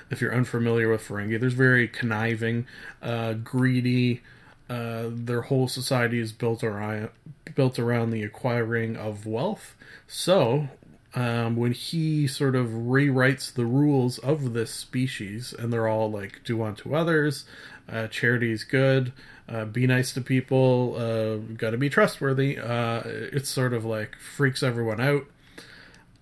if 0.10 0.22
you're 0.22 0.34
unfamiliar 0.34 0.90
with 0.90 1.02
Ferengi, 1.02 1.40
there's 1.40 1.54
very 1.54 1.88
conniving, 1.88 2.66
uh, 3.02 3.34
greedy. 3.34 4.22
Uh, 4.70 5.06
their 5.10 5.44
whole 5.44 5.70
society 5.70 6.20
is 6.20 6.34
built 6.34 6.62
around 6.62 7.08
built 7.56 7.80
around 7.80 8.12
the 8.12 8.22
acquiring 8.22 8.98
of 8.98 9.26
wealth. 9.26 9.76
So, 10.08 10.68
um, 11.16 11.56
when 11.56 11.72
he 11.72 12.28
sort 12.28 12.56
of 12.56 12.68
rewrites 12.68 13.54
the 13.54 13.66
rules 13.66 14.18
of 14.20 14.54
this 14.54 14.72
species, 14.72 15.54
and 15.58 15.72
they're 15.72 15.88
all 15.88 16.12
like 16.12 16.44
do 16.44 16.62
unto 16.62 16.94
others, 16.96 17.46
uh, 17.90 18.08
charity 18.08 18.52
is 18.52 18.64
good, 18.64 19.14
uh, 19.50 19.66
be 19.66 19.88
nice 19.88 20.14
to 20.14 20.22
people, 20.22 20.96
uh, 20.98 21.38
got 21.56 21.72
to 21.72 21.78
be 21.78 21.90
trustworthy. 21.90 22.58
Uh, 22.60 23.02
it's 23.06 23.50
sort 23.50 23.74
of 23.74 23.86
like 23.86 24.16
freaks 24.36 24.62
everyone 24.62 25.00
out 25.00 25.26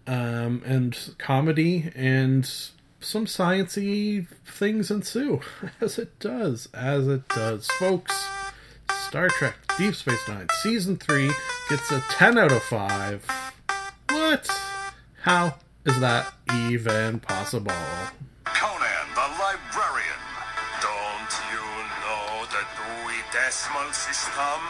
um, 0.08 0.62
and 0.66 1.16
comedy 1.18 1.92
and 1.96 2.46
some 3.00 3.26
sciency 3.26 4.28
things 4.46 4.90
ensue, 4.90 5.42
as 5.82 5.98
it 5.98 6.18
does, 6.20 6.70
as 6.74 7.08
it 7.08 7.28
does, 7.30 7.68
folks. 7.68 8.28
Star 9.08 9.30
Trek 9.30 9.56
Deep 9.78 9.96
Space 9.96 10.28
Nine 10.28 10.48
season 10.62 10.98
three 10.98 11.32
gets 11.70 11.92
a 11.92 12.02
ten 12.10 12.38
out 12.38 12.52
of 12.52 12.64
five. 12.64 13.26
What? 14.10 14.65
How 15.26 15.56
is 15.88 16.00
that 16.02 16.36
even 16.54 17.20
possible? 17.20 17.72
Conan 18.44 19.08
the 19.16 19.28
Librarian. 19.42 20.22
Don't 20.80 21.34
you 21.50 21.66
know 22.06 22.46
the 22.46 22.62
Dewey 22.78 23.18
Decimal 23.34 23.92
System? 23.92 24.62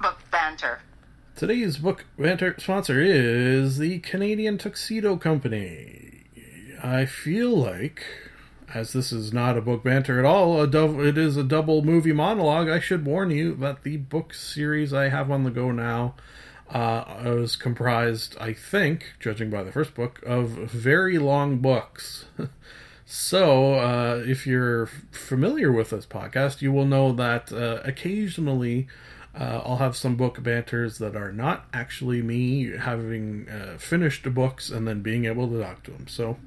Book 0.00 0.18
banter. 0.30 0.80
Today's 1.36 1.76
book 1.76 2.06
banter 2.18 2.54
sponsor 2.56 3.02
is 3.02 3.76
the 3.76 3.98
Canadian 3.98 4.56
Tuxedo 4.56 5.18
Company. 5.18 6.24
I 6.82 7.04
feel 7.04 7.54
like, 7.54 8.06
as 8.74 8.92
this 8.92 9.12
is 9.12 9.32
not 9.32 9.56
a 9.56 9.62
book 9.62 9.84
banter 9.84 10.18
at 10.18 10.24
all, 10.24 10.60
a 10.60 10.66
dou- 10.66 11.00
it 11.00 11.16
is 11.16 11.36
a 11.36 11.44
double 11.44 11.82
movie 11.82 12.12
monologue. 12.12 12.68
I 12.68 12.80
should 12.80 13.06
warn 13.06 13.30
you 13.30 13.54
that 13.56 13.84
the 13.84 13.96
book 13.96 14.34
series 14.34 14.92
I 14.92 15.08
have 15.08 15.30
on 15.30 15.44
the 15.44 15.50
go 15.50 15.70
now 15.70 16.14
uh, 16.68 17.04
is 17.24 17.54
comprised, 17.54 18.36
I 18.40 18.52
think, 18.52 19.14
judging 19.20 19.48
by 19.48 19.62
the 19.62 19.72
first 19.72 19.94
book, 19.94 20.20
of 20.26 20.48
very 20.48 21.18
long 21.18 21.58
books. 21.58 22.26
So, 23.06 23.74
uh, 23.74 24.22
if 24.26 24.46
you're 24.46 24.86
familiar 25.12 25.70
with 25.70 25.90
this 25.90 26.06
podcast, 26.06 26.62
you 26.62 26.72
will 26.72 26.86
know 26.86 27.12
that 27.12 27.52
uh, 27.52 27.80
occasionally 27.84 28.88
uh, 29.38 29.60
I'll 29.64 29.76
have 29.76 29.94
some 29.94 30.16
book 30.16 30.42
banters 30.42 30.96
that 30.98 31.14
are 31.14 31.30
not 31.30 31.66
actually 31.72 32.22
me 32.22 32.70
having 32.70 33.46
uh, 33.48 33.76
finished 33.78 34.24
the 34.24 34.30
books 34.30 34.70
and 34.70 34.88
then 34.88 35.02
being 35.02 35.26
able 35.26 35.48
to 35.48 35.60
talk 35.60 35.82
to 35.84 35.90
them. 35.90 36.08
So, 36.08 36.38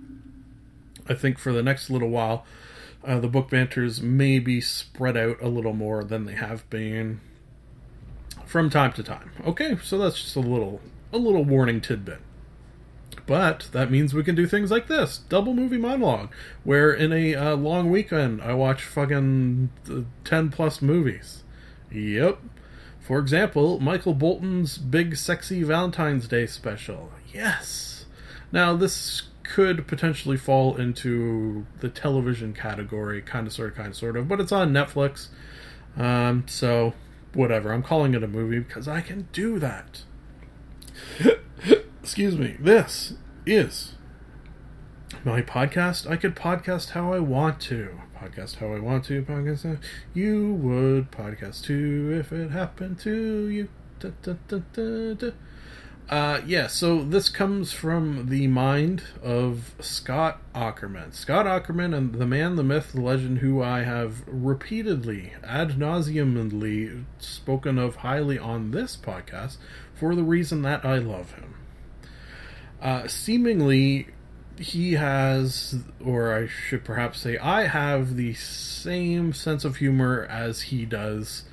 I 1.09 1.13
think 1.13 1.37
for 1.39 1.53
the 1.53 1.63
next 1.63 1.89
little 1.89 2.09
while, 2.09 2.45
uh, 3.03 3.19
the 3.19 3.27
book 3.27 3.49
banters 3.49 4.01
may 4.01 4.39
be 4.39 4.59
spread 4.61 5.15
out 5.15 5.41
a 5.41 5.47
little 5.47 5.73
more 5.73 6.03
than 6.03 6.25
they 6.25 6.33
have 6.33 6.69
been 6.69 7.21
from 8.45 8.69
time 8.69 8.93
to 8.93 9.03
time. 9.03 9.31
Okay, 9.45 9.77
so 9.83 9.97
that's 9.97 10.21
just 10.21 10.35
a 10.35 10.41
little 10.41 10.81
a 11.11 11.17
little 11.17 11.43
warning 11.43 11.81
tidbit. 11.81 12.19
But 13.25 13.69
that 13.73 13.91
means 13.91 14.13
we 14.13 14.23
can 14.23 14.35
do 14.35 14.47
things 14.47 14.71
like 14.71 14.87
this 14.87 15.17
double 15.17 15.53
movie 15.53 15.77
monologue, 15.77 16.33
where 16.63 16.93
in 16.93 17.11
a 17.11 17.35
uh, 17.35 17.55
long 17.55 17.91
weekend 17.91 18.41
I 18.41 18.53
watch 18.53 18.83
fucking 18.83 19.69
uh, 19.91 20.01
10 20.23 20.49
plus 20.49 20.81
movies. 20.81 21.43
Yep. 21.91 22.39
For 23.01 23.19
example, 23.19 23.79
Michael 23.79 24.13
Bolton's 24.13 24.77
Big 24.77 25.15
Sexy 25.17 25.63
Valentine's 25.63 26.27
Day 26.27 26.45
special. 26.45 27.11
Yes. 27.33 28.05
Now, 28.51 28.75
this 28.75 29.23
could 29.47 29.87
potentially 29.87 30.37
fall 30.37 30.75
into 30.75 31.65
the 31.79 31.89
television 31.89 32.53
category, 32.53 33.21
kind 33.21 33.47
of, 33.47 33.53
sort 33.53 33.69
of, 33.69 33.75
kind 33.75 33.89
of, 33.89 33.95
sort 33.95 34.17
of, 34.17 34.27
but 34.27 34.39
it's 34.39 34.51
on 34.51 34.71
Netflix. 34.71 35.29
Um, 35.95 36.45
so, 36.47 36.93
whatever. 37.33 37.71
I'm 37.71 37.83
calling 37.83 38.13
it 38.13 38.23
a 38.23 38.27
movie 38.27 38.59
because 38.59 38.87
I 38.87 39.01
can 39.01 39.27
do 39.31 39.59
that. 39.59 40.03
Excuse 42.01 42.37
me. 42.37 42.57
This 42.59 43.13
is 43.45 43.95
my 45.23 45.41
podcast. 45.41 46.09
I 46.09 46.17
could 46.17 46.35
podcast 46.35 46.91
how 46.91 47.13
I 47.13 47.19
want 47.19 47.59
to. 47.61 48.01
Podcast 48.17 48.57
how 48.57 48.73
I 48.73 48.79
want 48.79 49.05
to. 49.05 49.23
Podcast 49.23 49.63
how 49.63 49.77
you 50.13 50.53
would 50.53 51.11
podcast 51.11 51.63
too 51.63 52.15
if 52.19 52.31
it 52.31 52.51
happened 52.51 52.99
to 52.99 53.47
you. 53.47 53.69
Da, 53.99 54.09
da, 54.21 54.33
da. 55.15 55.31
Uh, 56.09 56.39
yeah, 56.45 56.67
so 56.67 57.03
this 57.03 57.27
comes 57.27 57.73
from 57.73 58.29
the 58.29 58.47
mind 58.47 59.03
of 59.21 59.75
Scott 59.81 60.39
Aukerman. 60.55 61.13
Scott 61.13 61.45
Aukerman 61.45 61.93
and 61.93 62.15
the 62.15 62.25
man, 62.25 62.55
the 62.55 62.63
myth, 62.63 62.93
the 62.93 63.01
legend, 63.01 63.39
who 63.39 63.61
I 63.61 63.83
have 63.83 64.23
repeatedly, 64.25 65.33
ad 65.43 65.71
nauseumly 65.71 67.03
spoken 67.19 67.77
of 67.77 67.97
highly 67.97 68.39
on 68.39 68.71
this 68.71 68.95
podcast 68.95 69.57
for 69.93 70.15
the 70.15 70.23
reason 70.23 70.61
that 70.61 70.85
I 70.85 70.97
love 70.97 71.33
him. 71.33 71.55
Uh, 72.81 73.07
seemingly, 73.07 74.07
he 74.57 74.93
has, 74.93 75.75
or 76.03 76.33
I 76.33 76.47
should 76.47 76.85
perhaps 76.85 77.19
say, 77.19 77.37
I 77.37 77.67
have 77.67 78.15
the 78.15 78.33
same 78.33 79.33
sense 79.33 79.65
of 79.65 79.77
humor 79.77 80.25
as 80.29 80.61
he 80.61 80.85
does, 80.85 81.43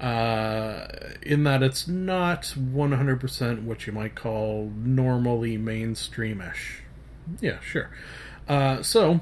uh, 0.00 0.86
in 1.22 1.44
that 1.44 1.62
it's 1.62 1.88
not 1.88 2.42
100% 2.56 3.62
what 3.64 3.86
you 3.86 3.92
might 3.92 4.14
call 4.14 4.70
normally 4.76 5.58
mainstreamish. 5.58 6.80
Yeah, 7.40 7.60
sure. 7.60 7.90
Uh, 8.48 8.82
so, 8.82 9.20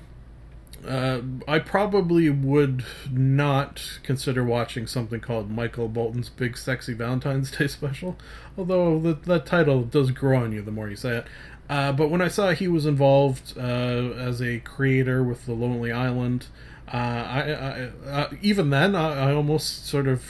uh, 0.87 1.21
I 1.49 1.59
probably 1.59 2.31
would 2.31 2.85
not 3.11 3.99
consider 4.03 4.45
watching 4.45 4.87
something 4.87 5.21
called 5.21 5.51
Michael 5.51 5.89
Bolton's 5.89 6.29
Big 6.29 6.57
Sexy 6.57 6.93
Valentine's 6.93 7.51
Day 7.51 7.67
Special, 7.67 8.17
although 8.57 8.99
the, 9.01 9.15
that 9.15 9.47
title 9.47 9.83
does 9.83 10.11
grow 10.11 10.43
on 10.43 10.53
you 10.53 10.62
the 10.62 10.71
more 10.71 10.89
you 10.89 10.97
say 10.97 11.19
it. 11.19 11.27
Uh, 11.69 11.93
but 11.93 12.11
when 12.11 12.21
I 12.21 12.29
saw 12.29 12.53
he 12.53 12.69
was 12.69 12.87
involved 12.87 13.55
uh, 13.57 13.61
as 13.61 14.41
a 14.41 14.61
creator 14.61 15.25
with 15.25 15.47
The 15.47 15.53
Lonely 15.55 15.91
Island, 15.91 16.47
uh, 16.93 16.97
I, 16.97 17.41
I 17.41 17.91
uh, 18.09 18.31
even 18.41 18.71
then 18.71 18.95
I, 18.95 19.31
I 19.31 19.35
almost 19.35 19.87
sort 19.87 20.07
of 20.07 20.25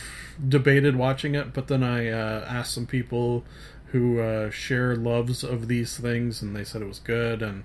debated 0.48 0.96
watching 0.96 1.34
it, 1.34 1.52
but 1.52 1.68
then 1.68 1.82
I 1.82 2.08
uh, 2.08 2.44
asked 2.48 2.74
some 2.74 2.86
people 2.86 3.44
who 3.86 4.20
uh, 4.20 4.50
share 4.50 4.96
loves 4.96 5.44
of 5.44 5.68
these 5.68 5.96
things, 5.96 6.42
and 6.42 6.54
they 6.54 6.64
said 6.64 6.82
it 6.82 6.88
was 6.88 6.98
good, 6.98 7.42
and 7.42 7.64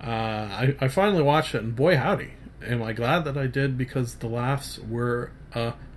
I, 0.00 0.76
I 0.80 0.88
finally 0.88 1.22
watched 1.22 1.54
it, 1.54 1.62
and 1.62 1.76
boy 1.76 1.96
howdy, 1.96 2.32
am 2.64 2.82
I 2.82 2.92
glad 2.92 3.24
that 3.24 3.36
I 3.36 3.46
did 3.46 3.76
because 3.76 4.16
the 4.16 4.28
laughs 4.28 4.78
were 4.78 5.32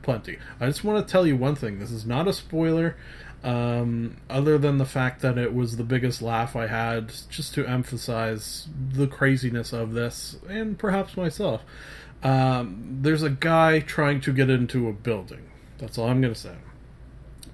plenty. 0.01 0.38
I 0.60 0.65
just 0.65 0.84
want 0.84 1.05
to 1.05 1.12
tell 1.12 1.25
you 1.25 1.38
one 1.38 1.55
thing: 1.55 1.79
this 1.79 1.91
is 1.91 2.05
not 2.05 2.27
a 2.27 2.34
spoiler 2.34 2.95
um, 3.43 4.17
other 4.29 4.57
than 4.57 4.77
the 4.77 4.86
fact 4.86 5.21
that 5.21 5.38
it 5.38 5.53
was 5.53 5.77
the 5.77 5.84
biggest 5.84 6.21
laugh 6.21 6.55
I 6.55 6.67
had, 6.67 7.12
just 7.29 7.53
to 7.55 7.65
emphasize 7.65 8.67
the 8.91 9.07
craziness 9.07 9.73
of 9.73 9.93
this, 9.93 10.38
and 10.47 10.77
perhaps 10.77 11.17
myself. 11.17 11.63
Um, 12.23 12.99
there's 13.01 13.23
a 13.23 13.31
guy 13.31 13.79
trying 13.79 14.21
to 14.21 14.34
get 14.34 14.49
into 14.49 14.88
a 14.88 14.93
building. 14.93 15.49
That's 15.82 15.98
all 15.98 16.08
I'm 16.08 16.22
going 16.22 16.34
to 16.34 16.39
say. 16.39 16.56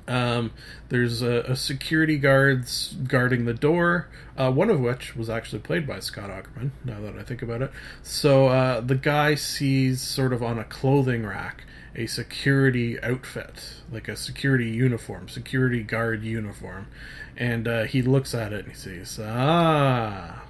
Um, 0.08 0.52
there's 0.90 1.22
a, 1.22 1.42
a, 1.42 1.56
security 1.56 2.18
guards 2.18 2.96
guarding 3.08 3.44
the 3.44 3.54
door, 3.54 4.08
uh, 4.38 4.50
one 4.52 4.70
of 4.70 4.80
which 4.80 5.18
was 5.18 5.30
actually 5.30 5.60
played 5.60 5.86
by 5.86 6.00
Scott 6.00 6.30
Aukerman, 6.30 6.72
now 6.86 7.02
that 7.02 7.18
I 7.18 7.24
think 7.24 7.42
about 7.42 7.62
it. 7.62 7.72
So 8.04 8.48
uh, 8.48 8.80
the 8.80 8.96
guy 8.96 9.36
sees 9.36 10.02
sort 10.02 10.32
of 10.32 10.42
on 10.42 10.60
a 10.60 10.64
clothing 10.64 11.26
rack 11.26 11.66
a 11.98 12.06
security 12.06 13.02
outfit, 13.02 13.74
like 13.92 14.08
a 14.08 14.16
security 14.16 14.70
uniform, 14.70 15.28
security 15.28 15.82
guard 15.82 16.24
uniform. 16.24 16.88
And 17.36 17.68
uh, 17.68 17.84
he 17.86 18.04
looks 18.04 18.36
at 18.36 18.54
it 18.54 18.66
and 18.66 18.74
he 18.74 18.80
says, 18.80 19.20
Ah, 19.22 20.44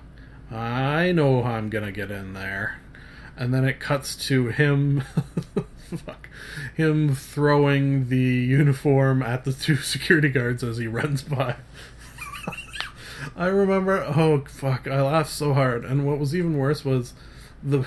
I 0.51 1.13
know 1.13 1.41
how 1.41 1.53
I'm 1.53 1.71
to 1.71 1.91
get 1.91 2.11
in 2.11 2.33
there. 2.33 2.79
And 3.37 3.53
then 3.53 3.63
it 3.63 3.79
cuts 3.79 4.15
to 4.27 4.47
him. 4.47 5.03
fuck, 5.97 6.29
him 6.75 7.15
throwing 7.15 8.09
the 8.09 8.17
uniform 8.17 9.23
at 9.23 9.45
the 9.45 9.53
two 9.53 9.75
security 9.77 10.29
guards 10.29 10.63
as 10.63 10.77
he 10.77 10.87
runs 10.87 11.21
by. 11.21 11.55
I 13.35 13.47
remember, 13.47 14.03
oh 14.03 14.43
fuck, 14.47 14.87
I 14.87 15.01
laughed 15.01 15.31
so 15.31 15.53
hard. 15.53 15.85
And 15.85 16.05
what 16.05 16.19
was 16.19 16.35
even 16.35 16.57
worse 16.57 16.83
was 16.83 17.13
the 17.63 17.85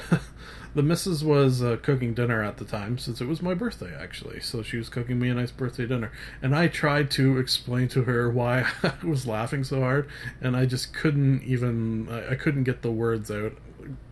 the 0.74 0.82
missus 0.82 1.24
was 1.24 1.62
uh, 1.62 1.76
cooking 1.82 2.14
dinner 2.14 2.42
at 2.42 2.58
the 2.58 2.64
time 2.64 2.96
since 2.96 3.20
it 3.20 3.26
was 3.26 3.42
my 3.42 3.54
birthday 3.54 3.94
actually. 3.94 4.40
So 4.40 4.62
she 4.62 4.76
was 4.76 4.88
cooking 4.88 5.18
me 5.18 5.28
a 5.28 5.34
nice 5.34 5.50
birthday 5.50 5.86
dinner, 5.86 6.12
and 6.40 6.54
I 6.54 6.68
tried 6.68 7.10
to 7.12 7.38
explain 7.38 7.88
to 7.88 8.04
her 8.04 8.30
why 8.30 8.66
I 8.82 8.94
was 9.04 9.26
laughing 9.26 9.64
so 9.64 9.80
hard, 9.80 10.08
and 10.40 10.56
I 10.56 10.66
just 10.66 10.94
couldn't 10.94 11.42
even 11.42 12.08
I, 12.08 12.32
I 12.32 12.34
couldn't 12.36 12.64
get 12.64 12.82
the 12.82 12.92
words 12.92 13.30
out 13.30 13.52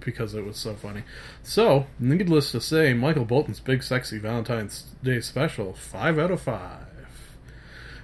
because 0.00 0.34
it 0.34 0.44
was 0.44 0.56
so 0.56 0.74
funny. 0.74 1.02
So, 1.42 1.86
needless 1.98 2.52
to 2.52 2.60
say, 2.60 2.94
Michael 2.94 3.24
Bolton's 3.24 3.60
Big 3.60 3.82
Sexy 3.82 4.18
Valentine's 4.18 4.84
Day 5.02 5.20
Special, 5.20 5.74
5 5.74 6.18
out 6.18 6.30
of 6.30 6.40
5. 6.40 6.88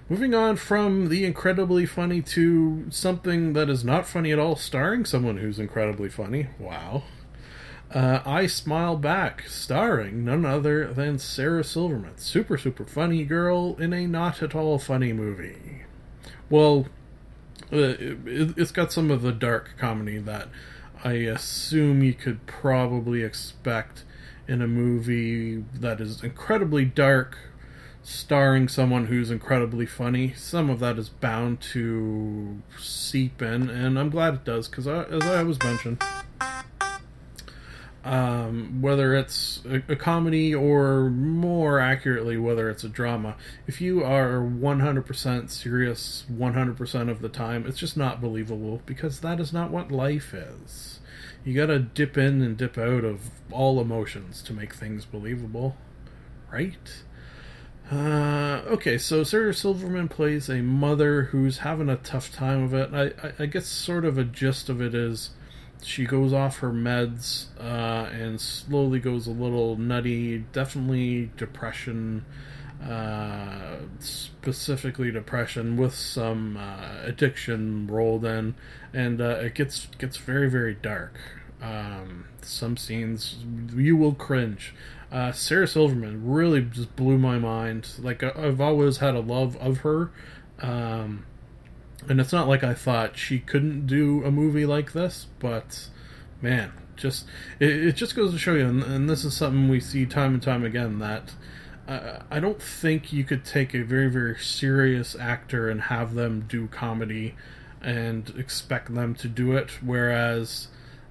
Moving 0.08 0.34
on 0.34 0.56
from 0.56 1.08
the 1.08 1.24
incredibly 1.24 1.86
funny 1.86 2.20
to 2.20 2.84
something 2.90 3.54
that 3.54 3.70
is 3.70 3.84
not 3.84 4.06
funny 4.06 4.32
at 4.32 4.38
all, 4.38 4.54
starring 4.54 5.06
someone 5.06 5.38
who's 5.38 5.58
incredibly 5.58 6.10
funny. 6.10 6.48
Wow. 6.58 7.04
Uh, 7.90 8.20
I 8.26 8.46
Smile 8.46 8.96
Back, 8.96 9.44
starring 9.48 10.24
none 10.24 10.44
other 10.44 10.92
than 10.92 11.18
Sarah 11.18 11.64
Silverman. 11.64 12.18
Super, 12.18 12.58
super 12.58 12.84
funny 12.84 13.24
girl 13.24 13.76
in 13.76 13.92
a 13.94 14.06
not 14.06 14.42
at 14.42 14.54
all 14.54 14.78
funny 14.78 15.12
movie. 15.12 15.84
Well, 16.50 16.86
uh, 17.72 17.76
it, 17.76 18.18
it's 18.58 18.72
got 18.72 18.92
some 18.92 19.10
of 19.10 19.22
the 19.22 19.32
dark 19.32 19.76
comedy 19.78 20.18
that 20.18 20.48
I 21.04 21.12
assume 21.12 22.02
you 22.02 22.14
could 22.14 22.46
probably 22.46 23.22
expect 23.22 24.04
in 24.48 24.62
a 24.62 24.66
movie 24.66 25.62
that 25.74 26.00
is 26.00 26.24
incredibly 26.24 26.86
dark, 26.86 27.36
starring 28.02 28.68
someone 28.68 29.08
who's 29.08 29.30
incredibly 29.30 29.84
funny. 29.84 30.32
Some 30.32 30.70
of 30.70 30.80
that 30.80 30.98
is 30.98 31.10
bound 31.10 31.60
to 31.72 32.62
seep 32.78 33.42
in, 33.42 33.68
and 33.68 33.98
I'm 33.98 34.08
glad 34.08 34.32
it 34.32 34.44
does 34.44 34.66
because, 34.66 34.86
as 34.86 35.22
I 35.24 35.42
was 35.42 35.62
mentioned, 35.62 36.02
um, 38.04 38.82
whether 38.82 39.14
it's 39.14 39.62
a, 39.64 39.82
a, 39.88 39.96
comedy 39.96 40.54
or 40.54 41.08
more 41.08 41.80
accurately, 41.80 42.36
whether 42.36 42.68
it's 42.68 42.84
a 42.84 42.88
drama, 42.88 43.34
if 43.66 43.80
you 43.80 44.04
are 44.04 44.40
100% 44.40 45.50
serious 45.50 46.26
100% 46.30 47.10
of 47.10 47.22
the 47.22 47.28
time, 47.30 47.66
it's 47.66 47.78
just 47.78 47.96
not 47.96 48.20
believable 48.20 48.82
because 48.84 49.20
that 49.20 49.40
is 49.40 49.54
not 49.54 49.70
what 49.70 49.90
life 49.90 50.34
is. 50.34 51.00
You 51.44 51.54
gotta 51.54 51.78
dip 51.78 52.18
in 52.18 52.42
and 52.42 52.58
dip 52.58 52.76
out 52.76 53.04
of 53.04 53.30
all 53.50 53.80
emotions 53.80 54.42
to 54.42 54.52
make 54.52 54.74
things 54.74 55.06
believable, 55.06 55.76
right? 56.52 57.04
Uh, 57.90 58.62
okay, 58.66 58.98
so 58.98 59.24
Sarah 59.24 59.54
Silverman 59.54 60.08
plays 60.08 60.50
a 60.50 60.60
mother 60.60 61.24
who's 61.24 61.58
having 61.58 61.88
a 61.88 61.96
tough 61.96 62.30
time 62.32 62.62
of 62.62 62.74
it. 62.74 62.90
I, 62.92 63.26
I, 63.26 63.32
I 63.40 63.46
guess 63.46 63.66
sort 63.66 64.04
of 64.04 64.18
a 64.18 64.24
gist 64.24 64.68
of 64.68 64.82
it 64.82 64.94
is 64.94 65.30
she 65.84 66.06
goes 66.06 66.32
off 66.32 66.58
her 66.58 66.72
meds 66.72 67.46
uh, 67.60 68.08
and 68.10 68.40
slowly 68.40 68.98
goes 68.98 69.26
a 69.26 69.30
little 69.30 69.76
nutty. 69.76 70.38
Definitely 70.52 71.30
depression, 71.36 72.24
uh, 72.82 73.76
specifically 73.98 75.10
depression 75.10 75.76
with 75.76 75.94
some 75.94 76.56
uh, 76.56 77.02
addiction 77.02 77.86
rolled 77.86 78.24
in, 78.24 78.54
and 78.92 79.20
uh, 79.20 79.40
it 79.40 79.54
gets 79.54 79.86
gets 79.98 80.16
very 80.16 80.48
very 80.48 80.74
dark. 80.74 81.18
Um, 81.62 82.26
some 82.42 82.76
scenes 82.76 83.36
you 83.74 83.96
will 83.96 84.14
cringe. 84.14 84.74
Uh, 85.12 85.32
Sarah 85.32 85.68
Silverman 85.68 86.28
really 86.28 86.62
just 86.62 86.96
blew 86.96 87.18
my 87.18 87.38
mind. 87.38 87.88
Like 87.98 88.22
I've 88.22 88.60
always 88.60 88.98
had 88.98 89.14
a 89.14 89.20
love 89.20 89.56
of 89.58 89.78
her. 89.78 90.10
Um, 90.60 91.26
and 92.08 92.20
it's 92.20 92.32
not 92.32 92.48
like 92.48 92.62
I 92.62 92.74
thought 92.74 93.16
she 93.16 93.38
couldn't 93.38 93.86
do 93.86 94.24
a 94.24 94.30
movie 94.30 94.66
like 94.66 94.92
this, 94.92 95.26
but 95.38 95.88
man, 96.40 96.72
just 96.96 97.26
it, 97.58 97.70
it 97.70 97.92
just 97.96 98.14
goes 98.14 98.32
to 98.32 98.38
show 98.38 98.54
you, 98.54 98.66
and, 98.66 98.82
and, 98.82 99.08
this 99.08 99.24
is 99.24 99.34
something 99.36 99.68
we 99.68 99.80
see 99.80 100.06
time 100.06 100.34
and 100.34 100.42
time 100.42 100.64
again 100.64 100.98
that 100.98 101.34
uh, 101.88 102.20
I 102.30 102.40
don't 102.40 102.60
think 102.60 103.12
you 103.12 103.24
could 103.24 103.44
take 103.44 103.74
a 103.74 103.82
very 103.82 104.10
very 104.10 104.38
serious 104.38 105.16
actor 105.16 105.68
and 105.68 105.82
have 105.82 106.14
them 106.14 106.46
do 106.48 106.66
comedy 106.68 107.34
and 107.82 108.32
expect 108.38 108.94
them 108.94 109.14
to 109.16 109.28
do 109.28 109.52
it, 109.52 109.82
whereas. 109.82 110.68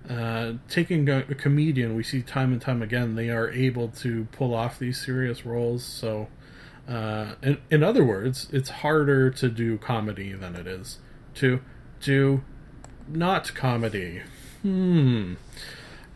Uh, 0.09 0.55
taking 0.67 1.07
a, 1.07 1.19
a 1.19 1.33
comedian, 1.33 1.95
we 1.95 2.03
see 2.03 2.21
time 2.21 2.51
and 2.51 2.61
time 2.61 2.81
again, 2.81 3.15
they 3.15 3.29
are 3.29 3.49
able 3.51 3.87
to 3.87 4.27
pull 4.33 4.53
off 4.53 4.77
these 4.77 4.99
serious 4.99 5.45
roles. 5.45 5.81
So, 5.81 6.27
uh, 6.87 7.35
in, 7.41 7.59
in 7.69 7.83
other 7.83 8.03
words, 8.03 8.47
it's 8.51 8.69
harder 8.69 9.29
to 9.29 9.49
do 9.49 9.77
comedy 9.77 10.33
than 10.33 10.55
it 10.55 10.67
is 10.67 10.99
to 11.35 11.61
do 12.01 12.43
not 13.07 13.53
comedy. 13.53 14.21
Hmm. 14.61 15.33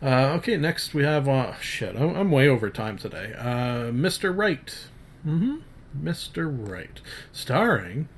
Uh, 0.02 0.36
okay, 0.36 0.56
next 0.56 0.94
we 0.94 1.02
have. 1.02 1.28
Uh, 1.28 1.58
shit, 1.58 1.96
I'm, 1.96 2.14
I'm 2.16 2.30
way 2.30 2.48
over 2.48 2.70
time 2.70 2.98
today. 2.98 3.34
Uh, 3.36 3.90
Mr. 3.90 4.36
Right. 4.36 4.86
Mm-hmm. 5.26 5.56
Mr. 6.02 6.48
Right. 6.48 7.00
Starring 7.32 8.08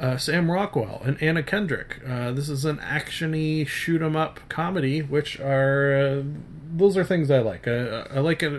uh, 0.00 0.16
Sam 0.16 0.50
Rockwell 0.50 1.02
and 1.04 1.22
Anna 1.22 1.42
Kendrick. 1.42 2.00
Uh, 2.06 2.32
this 2.32 2.48
is 2.48 2.64
an 2.64 2.78
actiony 2.78 3.66
shoot 3.66 4.02
'em 4.02 4.16
up 4.16 4.40
comedy, 4.48 5.00
which 5.02 5.38
are 5.40 5.96
uh, 5.96 6.22
those 6.76 6.96
are 6.96 7.04
things 7.04 7.30
I 7.30 7.38
like. 7.38 7.68
I, 7.68 8.06
I 8.14 8.18
like 8.20 8.42
it 8.42 8.52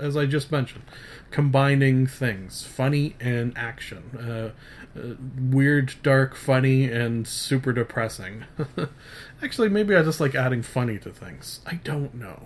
as 0.00 0.16
I 0.16 0.26
just 0.26 0.52
mentioned 0.52 0.84
combining 1.30 2.06
things 2.06 2.62
funny 2.62 3.16
and 3.18 3.56
action. 3.56 4.16
Uh, 4.16 4.50
uh, 4.96 5.14
weird, 5.50 5.94
dark, 6.02 6.36
funny, 6.36 6.84
and 6.84 7.26
super 7.26 7.72
depressing. 7.72 8.44
Actually, 9.42 9.68
maybe 9.68 9.96
I 9.96 10.02
just 10.04 10.20
like 10.20 10.36
adding 10.36 10.62
funny 10.62 10.98
to 10.98 11.10
things. 11.10 11.60
I 11.66 11.80
don't 11.82 12.14
know. 12.14 12.40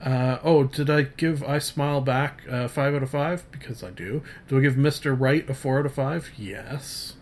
Uh, 0.00 0.38
oh, 0.42 0.64
did 0.64 0.90
I 0.90 1.02
give 1.02 1.44
I 1.44 1.58
Smile 1.58 2.00
Back 2.00 2.42
uh, 2.50 2.66
5 2.66 2.94
out 2.96 3.02
of 3.04 3.10
5? 3.10 3.50
Because 3.52 3.84
I 3.84 3.90
do. 3.90 4.22
Do 4.48 4.58
I 4.58 4.60
give 4.60 4.74
Mr. 4.74 5.18
Right 5.18 5.48
a 5.48 5.54
4 5.54 5.78
out 5.78 5.86
of 5.86 5.94
5? 5.94 6.32
Yes. 6.36 7.14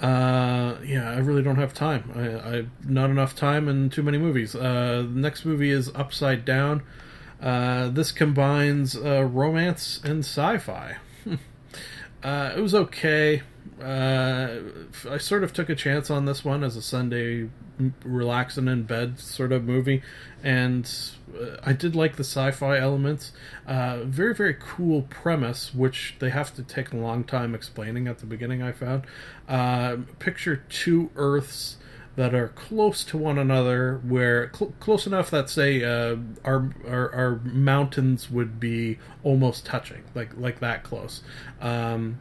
Uh, 0.00 0.76
yeah, 0.84 1.10
I 1.10 1.18
really 1.18 1.42
don't 1.42 1.58
have 1.58 1.74
time. 1.74 2.10
I, 2.14 2.56
I 2.58 2.66
not 2.84 3.10
enough 3.10 3.36
time 3.36 3.68
and 3.68 3.92
too 3.92 4.02
many 4.02 4.16
movies. 4.16 4.54
Uh, 4.54 5.06
the 5.06 5.20
next 5.20 5.44
movie 5.44 5.70
is 5.70 5.90
Upside 5.94 6.44
Down. 6.44 6.82
Uh, 7.40 7.88
this 7.88 8.10
combines 8.10 8.96
uh, 8.96 9.24
romance 9.24 10.00
and 10.02 10.20
sci-fi. 10.20 10.96
uh, 12.22 12.52
it 12.56 12.60
was 12.60 12.74
okay. 12.74 13.42
Uh, 13.80 14.60
I 15.08 15.18
sort 15.18 15.44
of 15.44 15.52
took 15.52 15.68
a 15.68 15.74
chance 15.74 16.10
on 16.10 16.24
this 16.24 16.44
one 16.44 16.64
as 16.64 16.76
a 16.76 16.82
Sunday 16.82 17.48
relaxing 18.04 18.68
in 18.68 18.82
bed 18.84 19.18
sort 19.18 19.52
of 19.52 19.64
movie, 19.64 20.02
and 20.42 20.90
I 21.62 21.72
did 21.72 21.94
like 21.94 22.16
the 22.16 22.24
sci-fi 22.24 22.78
elements. 22.78 23.32
Uh, 23.66 24.04
very 24.04 24.34
very 24.34 24.54
cool 24.54 25.02
premise, 25.02 25.74
which 25.74 26.16
they 26.18 26.30
have 26.30 26.54
to 26.54 26.62
take 26.62 26.92
a 26.92 26.96
long 26.96 27.24
time 27.24 27.54
explaining 27.54 28.08
at 28.08 28.18
the 28.18 28.26
beginning. 28.26 28.62
I 28.62 28.72
found. 28.72 29.04
picture 30.18 30.64
two 30.68 31.10
Earths 31.16 31.76
that 32.16 32.34
are 32.34 32.48
close 32.48 33.04
to 33.04 33.16
one 33.16 33.38
another, 33.38 34.00
where 34.06 34.50
cl- 34.54 34.74
close 34.80 35.06
enough 35.06 35.30
that 35.30 35.48
say 35.48 35.82
uh, 35.82 36.16
our, 36.44 36.74
our, 36.86 37.14
our 37.14 37.40
mountains 37.44 38.30
would 38.30 38.58
be 38.58 38.98
almost 39.22 39.64
touching, 39.64 40.02
like 40.14 40.36
like 40.36 40.60
that 40.60 40.82
close. 40.82 41.22
Um, 41.60 42.20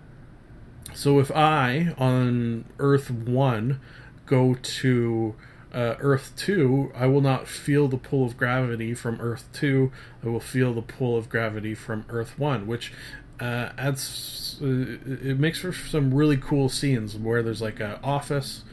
so 0.93 1.19
if 1.19 1.32
I 1.32 1.93
on 1.98 2.65
Earth 2.78 3.12
one 3.12 3.80
go 4.26 4.56
to 4.56 5.36
uh, 5.74 5.96
Earth 6.00 6.34
2, 6.38 6.92
I 6.96 7.06
will 7.08 7.22
not 7.22 7.48
feel 7.48 7.88
the 7.88 7.98
pull 7.98 8.26
of 8.26 8.38
gravity 8.38 8.94
from 8.94 9.20
Earth 9.22 9.48
2. 9.54 9.92
I 10.24 10.28
will 10.28 10.40
feel 10.40 10.74
the 10.74 10.82
pull 10.82 11.18
of 11.18 11.30
gravity 11.30 11.76
from 11.76 12.06
Earth 12.10 12.38
1, 12.38 12.68
which 12.68 12.92
uh, 13.40 13.70
adds. 13.78 14.60
Uh, 14.62 14.98
it 15.06 15.40
makes 15.40 15.60
for 15.60 15.72
some 15.72 16.14
really 16.14 16.38
cool 16.38 16.70
scenes 16.70 17.16
where 17.16 17.42
there's 17.42 17.62
like 17.62 17.80
an 17.80 17.98
office 18.04 18.64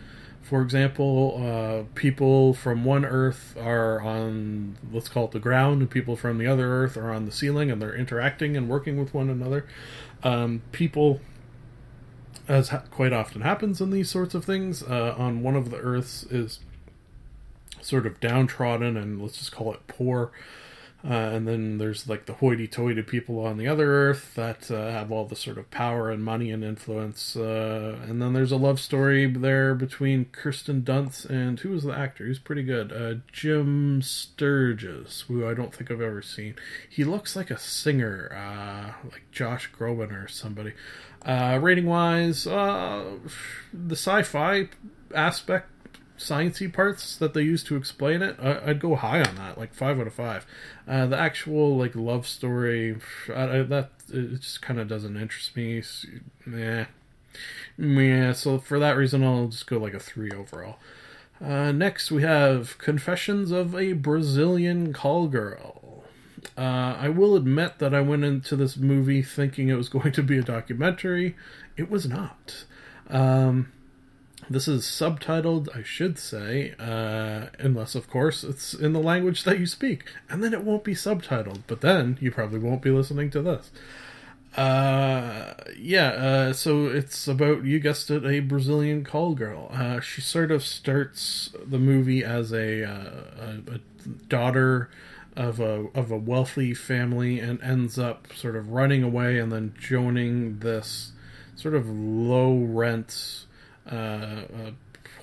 for 0.47 0.63
example, 0.63 1.43
uh, 1.45 1.93
people 1.97 2.55
from 2.55 2.85
one 2.85 3.05
Earth 3.05 3.57
are 3.59 4.01
on, 4.01 4.77
let's 4.93 5.09
call 5.09 5.25
it 5.25 5.33
the 5.33 5.41
ground, 5.41 5.81
and 5.81 5.91
people 5.91 6.15
from 6.15 6.39
the 6.39 6.47
other 6.47 6.69
Earth 6.69 6.97
are 6.97 7.11
on 7.11 7.25
the 7.27 7.33
ceiling, 7.33 7.69
and 7.69 7.83
they're 7.83 7.97
interacting 7.97 8.57
and 8.57 8.69
working 8.69 8.97
with 8.97 9.13
one 9.13 9.29
another. 9.29 9.67
Um, 10.23 10.63
people, 10.71 11.21
as 12.47 12.69
ha- 12.69 12.85
quite 12.93 13.13
often 13.13 13.41
happens 13.41 13.81
in 13.81 13.91
these 13.91 14.09
sorts 14.09 14.37
of 14.37 14.45
things, 14.45 14.85
uh, 14.85 15.17
on 15.19 15.43
one 15.43 15.57
of 15.57 15.73
the 15.73 15.79
Earths 15.79 16.23
is 16.31 16.61
sort 17.87 18.07
of 18.07 18.20
downtrodden 18.20 18.96
and 18.96 19.22
let's 19.22 19.38
just 19.38 19.53
call 19.53 19.72
it 19.72 19.87
poor. 19.87 20.33
Uh, 21.05 21.12
and 21.12 21.46
then 21.46 21.79
there's 21.79 22.09
like 22.09 22.27
the 22.27 22.33
hoity-toity 22.33 23.03
people 23.03 23.38
on 23.38 23.59
the 23.59 23.68
other 23.68 24.09
Earth 24.09 24.35
that 24.35 24.68
uh, 24.72 24.90
have 24.90 25.12
all 25.12 25.25
the 25.25 25.37
sort 25.37 25.57
of 25.57 25.70
power 25.70 26.11
and 26.11 26.25
money 26.25 26.51
and 26.51 26.64
influence. 26.64 27.37
Uh, 27.37 27.96
and 28.09 28.20
then 28.20 28.33
there's 28.33 28.51
a 28.51 28.57
love 28.57 28.81
story 28.81 29.27
there 29.27 29.75
between 29.77 30.25
Kirsten 30.25 30.83
Dunst 30.83 31.25
and 31.31 31.61
who 31.61 31.68
was 31.68 31.85
the 31.85 31.96
actor? 31.96 32.27
He's 32.27 32.40
pretty 32.40 32.64
good. 32.64 32.92
Uh, 32.92 33.20
Jim 33.31 34.03
Sturgess, 34.03 35.20
who 35.29 35.46
I 35.46 35.55
don't 35.55 35.72
think 35.72 35.92
I've 35.92 36.01
ever 36.01 36.22
seen. 36.22 36.57
He 36.88 37.05
looks 37.05 37.37
like 37.37 37.53
a 37.53 37.59
singer, 37.59 38.33
uh, 38.35 39.09
like 39.09 39.31
Josh 39.31 39.70
Groban 39.70 40.11
or 40.11 40.27
somebody. 40.27 40.72
Uh, 41.25 41.61
rating-wise, 41.62 42.44
the 42.44 43.20
sci-fi 43.90 44.70
aspect 45.14 45.70
sciencey 46.18 46.72
parts 46.72 47.16
that 47.16 47.35
they 47.35 47.42
use 47.42 47.62
to 47.64 47.76
explain 47.76 48.22
it, 48.22 48.37
I, 48.40 48.70
I'd 48.70 48.81
go 48.81 48.94
high 48.96 49.22
on 49.22 49.37
that, 49.37 49.59
like 49.59 49.74
five 49.74 50.00
out 50.00 50.07
of 50.07 50.14
five. 50.14 50.46
Uh, 50.87 51.07
the 51.07 51.18
actual 51.18 51.76
like 51.76 51.94
love 51.94 52.26
story, 52.26 52.96
I, 53.29 53.59
I, 53.59 53.62
that 53.62 53.90
it 54.12 54.40
just 54.40 54.62
kind 54.62 54.81
of 54.81 54.88
doesn't 54.88 55.16
interest 55.16 55.57
me. 55.57 55.79
S- 55.79 56.07
Meh. 56.44 56.87
Yeah, 57.79 58.33
so 58.33 58.59
for 58.59 58.79
that 58.79 58.96
reason, 58.96 59.22
I'll 59.22 59.48
just 59.48 59.66
go 59.66 59.79
like 59.79 59.94
a 59.94 60.00
three 60.00 60.31
overall. 60.31 60.79
Uh, 61.44 61.70
next, 61.72 62.11
we 62.11 62.22
have 62.22 62.79
Confessions 62.79 63.50
of 63.50 63.74
a 63.74 63.92
Brazilian 63.92 64.92
Call 64.92 65.29
Girl. 65.29 66.05
Uh, 66.57 66.96
I 66.98 67.09
will 67.11 67.37
admit 67.37 67.79
that 67.79 67.94
I 67.94 68.00
went 68.00 68.24
into 68.24 68.57
this 68.57 68.76
movie 68.76 69.22
thinking 69.22 69.68
it 69.68 69.74
was 69.74 69.88
going 69.90 70.12
to 70.12 70.22
be 70.22 70.38
a 70.38 70.42
documentary. 70.42 71.37
It 71.76 71.90
was 71.90 72.09
not. 72.09 72.64
Um, 73.11 73.72
this 74.49 74.69
is 74.69 74.85
subtitled, 74.85 75.69
I 75.77 75.83
should 75.83 76.19
say, 76.19 76.75
uh, 76.79 77.47
unless, 77.59 77.95
of 77.95 78.09
course, 78.09 78.45
it's 78.45 78.75
in 78.75 78.93
the 78.93 79.01
language 79.01 79.45
that 79.45 79.59
you 79.59 79.67
speak. 79.67 80.05
And 80.29 80.43
then 80.43 80.55
it 80.55 80.63
won't 80.63 80.85
be 80.85 80.95
subtitled, 80.95 81.63
but 81.67 81.81
then 81.81 82.19
you 82.21 82.31
probably 82.31 82.59
won't 82.59 82.83
be 82.83 82.91
listening 82.91 83.31
to 83.31 83.43
this. 83.43 83.71
Uh, 84.57 85.53
yeah, 85.77 86.09
uh, 86.09 86.53
so 86.53 86.87
it's 86.87 87.29
about, 87.29 87.65
you 87.65 87.79
guessed 87.79 88.11
it, 88.11 88.25
a 88.25 88.41
Brazilian 88.41 89.05
call 89.05 89.35
girl. 89.35 89.69
Uh, 89.73 90.01
she 90.01 90.21
sort 90.21 90.51
of 90.51 90.65
starts 90.65 91.51
the 91.65 91.79
movie 91.79 92.25
as 92.25 92.53
a, 92.53 92.85
uh, 92.85 93.11
a, 93.39 93.75
a 93.75 94.09
daughter 94.29 94.89
of 95.37 95.61
a, 95.61 95.87
of 95.95 96.11
a 96.11 96.17
wealthy 96.17 96.73
family 96.73 97.39
and 97.39 97.61
ends 97.63 97.99
up 97.99 98.29
sort 98.35 98.57
of 98.57 98.71
running 98.71 99.03
away 99.03 99.39
and 99.39 99.53
then 99.53 99.75
joining 99.79 100.61
this 100.61 101.13
sort 101.55 101.75
of 101.75 101.89
low 101.89 102.57
rent, 102.57 103.46
uh, 103.90 103.94
uh, 103.94 104.70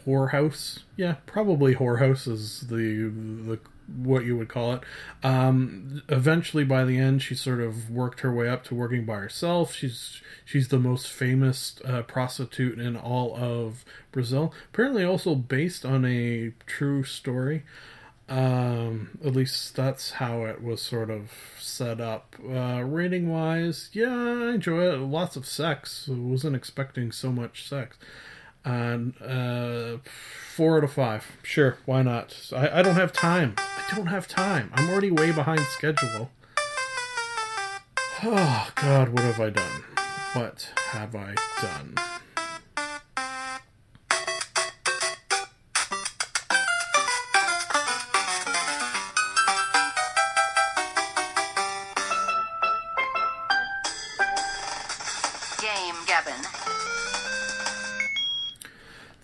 whorehouse. 0.06 0.80
Yeah, 0.96 1.16
probably 1.26 1.76
whorehouse 1.76 2.28
is 2.28 2.62
the, 2.62 3.12
the 3.46 3.60
what 3.88 4.26
you 4.26 4.38
would 4.38 4.50
call 4.50 4.74
it. 4.74 4.82
Um, 5.24 6.02
eventually, 6.10 6.64
by 6.64 6.86
the 6.86 6.98
end, 6.98 7.22
she 7.22 7.36
sort 7.36 7.60
of 7.60 7.90
worked 7.90 8.22
her 8.22 8.34
way 8.34 8.50
up 8.50 8.64
to 8.66 8.76
working 8.76 9.06
by 9.06 9.16
herself. 9.16 9.74
She's 9.74 10.22
she's 10.46 10.70
the 10.70 10.80
most 10.80 11.08
famous 11.08 11.76
uh, 11.86 12.04
prostitute 12.04 12.80
in 12.80 12.96
all 12.96 13.36
of 13.36 13.86
Brazil. 14.12 14.54
Apparently, 14.72 15.04
also 15.04 15.36
based 15.36 15.86
on 15.86 16.06
a 16.06 16.54
true 16.66 17.04
story. 17.04 17.64
Um, 18.30 19.20
at 19.24 19.36
least 19.36 19.76
that's 19.76 20.12
how 20.12 20.46
it 20.46 20.64
was 20.64 20.82
sort 20.82 21.10
of 21.10 21.32
set 21.60 22.00
up. 22.00 22.36
Uh, 22.42 22.82
rating 22.82 23.30
wise, 23.30 23.90
yeah, 23.92 24.16
I 24.16 24.54
enjoy 24.54 24.94
it. 24.94 24.98
Lots 24.98 25.36
of 25.36 25.46
sex. 25.46 26.10
I 26.10 26.16
wasn't 26.16 26.56
expecting 26.56 27.12
so 27.12 27.34
much 27.34 27.68
sex 27.68 27.98
and 28.66 29.14
uh, 29.22 29.98
four 30.56 30.78
out 30.78 30.84
of 30.84 30.94
five. 30.94 31.26
Sure, 31.44 31.78
why 31.86 32.02
not? 32.02 32.50
I, 32.54 32.80
I 32.80 32.82
don't 32.82 32.96
have 32.96 33.12
time. 33.12 33.56
I 33.58 33.96
don't 33.96 34.08
have 34.08 34.28
time. 34.28 34.72
I'm 34.74 34.90
already 34.90 35.12
way 35.12 35.32
behind 35.32 35.62
schedule. 35.62 36.32
Oh 38.26 38.72
God, 38.76 39.10
what 39.10 39.22
have 39.24 39.42
I 39.42 39.50
done? 39.50 39.84
What 40.32 40.72
have 40.94 41.14
I 41.14 41.36
done? 41.62 42.13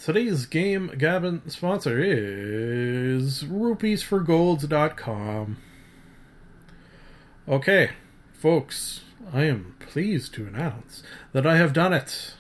Today's 0.10 0.48
game 0.48 0.90
Gabbin' 0.98 1.48
sponsor 1.52 2.02
is 2.02 3.44
rupeesforgolds.com. 3.44 5.58
Okay, 7.48 7.92
folks, 8.34 9.02
I 9.32 9.44
am 9.44 9.76
pleased 9.78 10.34
to 10.34 10.48
announce 10.48 11.04
that 11.32 11.46
I 11.46 11.58
have 11.58 11.74
done 11.74 11.94
it. 11.94 12.34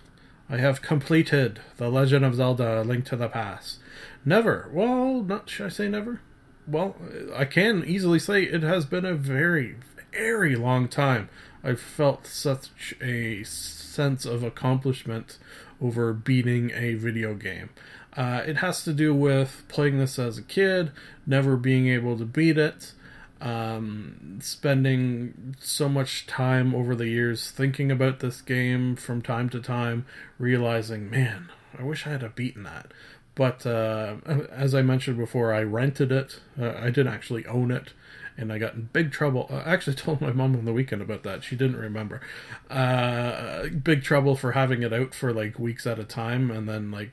I 0.49 0.58
have 0.58 0.82
completed 0.82 1.60
The 1.77 1.89
Legend 1.89 2.25
of 2.25 2.34
Zelda: 2.34 2.82
A 2.82 2.84
Link 2.84 3.05
to 3.05 3.15
the 3.15 3.29
Past. 3.29 3.77
Never, 4.25 4.67
well, 4.73 5.21
not 5.21 5.47
should 5.47 5.67
I 5.67 5.69
say 5.69 5.88
never? 5.88 6.21
Well, 6.67 6.95
I 7.36 7.45
can 7.45 7.84
easily 7.86 8.17
say 8.17 8.45
it 8.45 8.63
has 8.63 8.86
been 8.86 9.05
a 9.05 9.13
very, 9.13 9.75
very 10.12 10.55
long 10.55 10.88
time. 10.88 11.29
I've 11.63 11.79
felt 11.79 12.25
such 12.25 12.95
a 12.99 13.43
sense 13.43 14.25
of 14.25 14.41
accomplishment 14.41 15.38
over 15.81 16.13
beating 16.13 16.71
a 16.71 16.95
video 16.95 17.33
game. 17.33 17.69
Uh, 18.15 18.41
it 18.45 18.57
has 18.57 18.83
to 18.83 18.93
do 18.93 19.13
with 19.13 19.63
playing 19.67 19.99
this 19.99 20.17
as 20.17 20.37
a 20.37 20.43
kid, 20.43 20.91
never 21.25 21.55
being 21.55 21.87
able 21.87 22.17
to 22.17 22.25
beat 22.25 22.57
it, 22.57 22.93
um, 23.39 24.39
spending 24.41 25.55
so 25.59 25.87
much 25.87 26.27
time 26.27 26.75
over 26.75 26.95
the 26.95 27.07
years 27.07 27.51
thinking 27.51 27.91
about 27.91 28.19
this 28.19 28.41
game 28.41 28.95
from 28.95 29.21
time 29.21 29.49
to 29.49 29.61
time, 29.61 30.05
realizing, 30.37 31.09
man, 31.09 31.49
I 31.77 31.83
wish 31.83 32.05
I 32.05 32.11
had 32.11 32.35
beaten 32.35 32.63
that. 32.63 32.91
But 33.35 33.65
uh, 33.65 34.17
as 34.51 34.75
I 34.75 34.81
mentioned 34.81 35.17
before, 35.17 35.53
I 35.53 35.61
rented 35.61 36.11
it. 36.11 36.41
Uh, 36.59 36.73
I 36.77 36.89
didn't 36.89 37.13
actually 37.13 37.45
own 37.45 37.71
it 37.71 37.93
and 38.39 38.54
I 38.54 38.58
got 38.58 38.73
in 38.73 38.89
big 38.93 39.12
trouble. 39.12 39.47
I 39.52 39.71
actually 39.73 39.95
told 39.95 40.21
my 40.21 40.32
mom 40.32 40.56
on 40.56 40.65
the 40.65 40.73
weekend 40.73 41.02
about 41.02 41.23
that. 41.23 41.43
She 41.43 41.56
didn't 41.56 41.78
remember. 41.78 42.21
Uh, 42.69 43.67
big 43.67 44.04
trouble 44.04 44.36
for 44.36 44.54
having 44.54 44.82
it 44.82 44.93
out 44.93 45.13
for 45.13 45.34
like 45.34 45.60
weeks 45.60 45.86
at 45.86 45.99
a 45.99 46.06
time, 46.06 46.49
and 46.49 46.67
then 46.67 46.91
like 46.91 47.12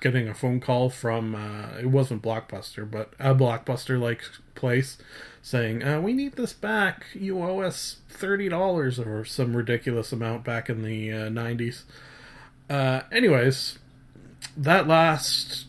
getting 0.00 0.28
a 0.28 0.34
phone 0.34 0.60
call 0.60 0.90
from 0.90 1.34
uh, 1.34 1.78
it 1.78 1.86
wasn't 1.86 2.22
Blockbuster, 2.22 2.88
but 2.88 3.12
a 3.18 3.34
Blockbuster 3.34 4.00
like 4.00 4.22
place 4.54 4.98
saying, 5.42 5.82
uh, 5.82 6.00
"We 6.00 6.12
need 6.12 6.36
this 6.36 6.52
back. 6.52 7.06
You 7.14 7.42
owe 7.42 7.60
us 7.60 7.98
thirty 8.08 8.48
dollars 8.48 8.98
or 8.98 9.24
some 9.24 9.56
ridiculous 9.56 10.12
amount 10.12 10.44
back 10.44 10.70
in 10.70 10.82
the 10.82 11.12
uh, 11.12 11.28
nineties." 11.28 11.84
Uh, 12.70 13.02
anyways, 13.12 13.78
that 14.56 14.86
last 14.86 15.66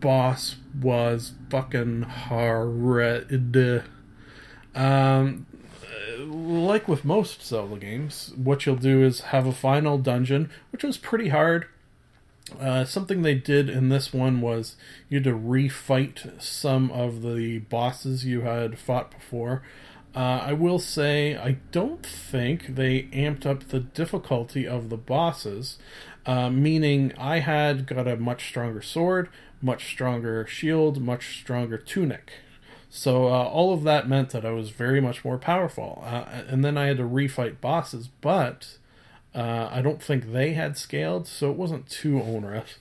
boss 0.00 0.56
was 0.80 1.32
fucking 1.50 2.02
horrid. 2.02 3.52
Um, 4.74 5.46
like 6.18 6.88
with 6.88 7.04
most 7.04 7.42
Zelda 7.42 7.76
games, 7.76 8.32
what 8.36 8.64
you'll 8.64 8.76
do 8.76 9.02
is 9.02 9.20
have 9.20 9.46
a 9.46 9.52
final 9.52 9.98
dungeon, 9.98 10.50
which 10.70 10.84
was 10.84 10.96
pretty 10.96 11.28
hard. 11.28 11.66
Uh, 12.60 12.84
something 12.84 13.22
they 13.22 13.34
did 13.34 13.68
in 13.68 13.88
this 13.88 14.12
one 14.12 14.40
was 14.40 14.76
you 15.08 15.18
had 15.18 15.24
to 15.24 15.32
refight 15.32 16.40
some 16.42 16.90
of 16.90 17.22
the 17.22 17.58
bosses 17.60 18.24
you 18.24 18.42
had 18.42 18.78
fought 18.78 19.10
before. 19.10 19.62
Uh, 20.14 20.42
I 20.44 20.52
will 20.52 20.78
say, 20.78 21.36
I 21.36 21.56
don't 21.70 22.04
think 22.04 22.74
they 22.74 23.04
amped 23.04 23.46
up 23.46 23.68
the 23.68 23.80
difficulty 23.80 24.66
of 24.66 24.90
the 24.90 24.98
bosses, 24.98 25.78
uh, 26.26 26.50
meaning 26.50 27.12
I 27.16 27.38
had 27.38 27.86
got 27.86 28.06
a 28.06 28.16
much 28.16 28.46
stronger 28.48 28.82
sword, 28.82 29.30
much 29.62 29.86
stronger 29.86 30.46
shield, 30.46 31.00
much 31.00 31.40
stronger 31.40 31.78
tunic. 31.78 32.32
So 32.94 33.28
uh, 33.28 33.44
all 33.44 33.72
of 33.72 33.84
that 33.84 34.06
meant 34.06 34.30
that 34.30 34.44
I 34.44 34.50
was 34.50 34.68
very 34.68 35.00
much 35.00 35.24
more 35.24 35.38
powerful. 35.38 36.04
Uh, 36.04 36.42
and 36.46 36.62
then 36.62 36.76
I 36.76 36.88
had 36.88 36.98
to 36.98 37.04
refight 37.04 37.58
bosses, 37.58 38.10
but 38.20 38.76
uh, 39.34 39.70
I 39.72 39.80
don't 39.80 40.02
think 40.02 40.30
they 40.30 40.52
had 40.52 40.76
scaled, 40.76 41.26
so 41.26 41.50
it 41.50 41.56
wasn't 41.56 41.88
too 41.88 42.20
onerous. 42.20 42.76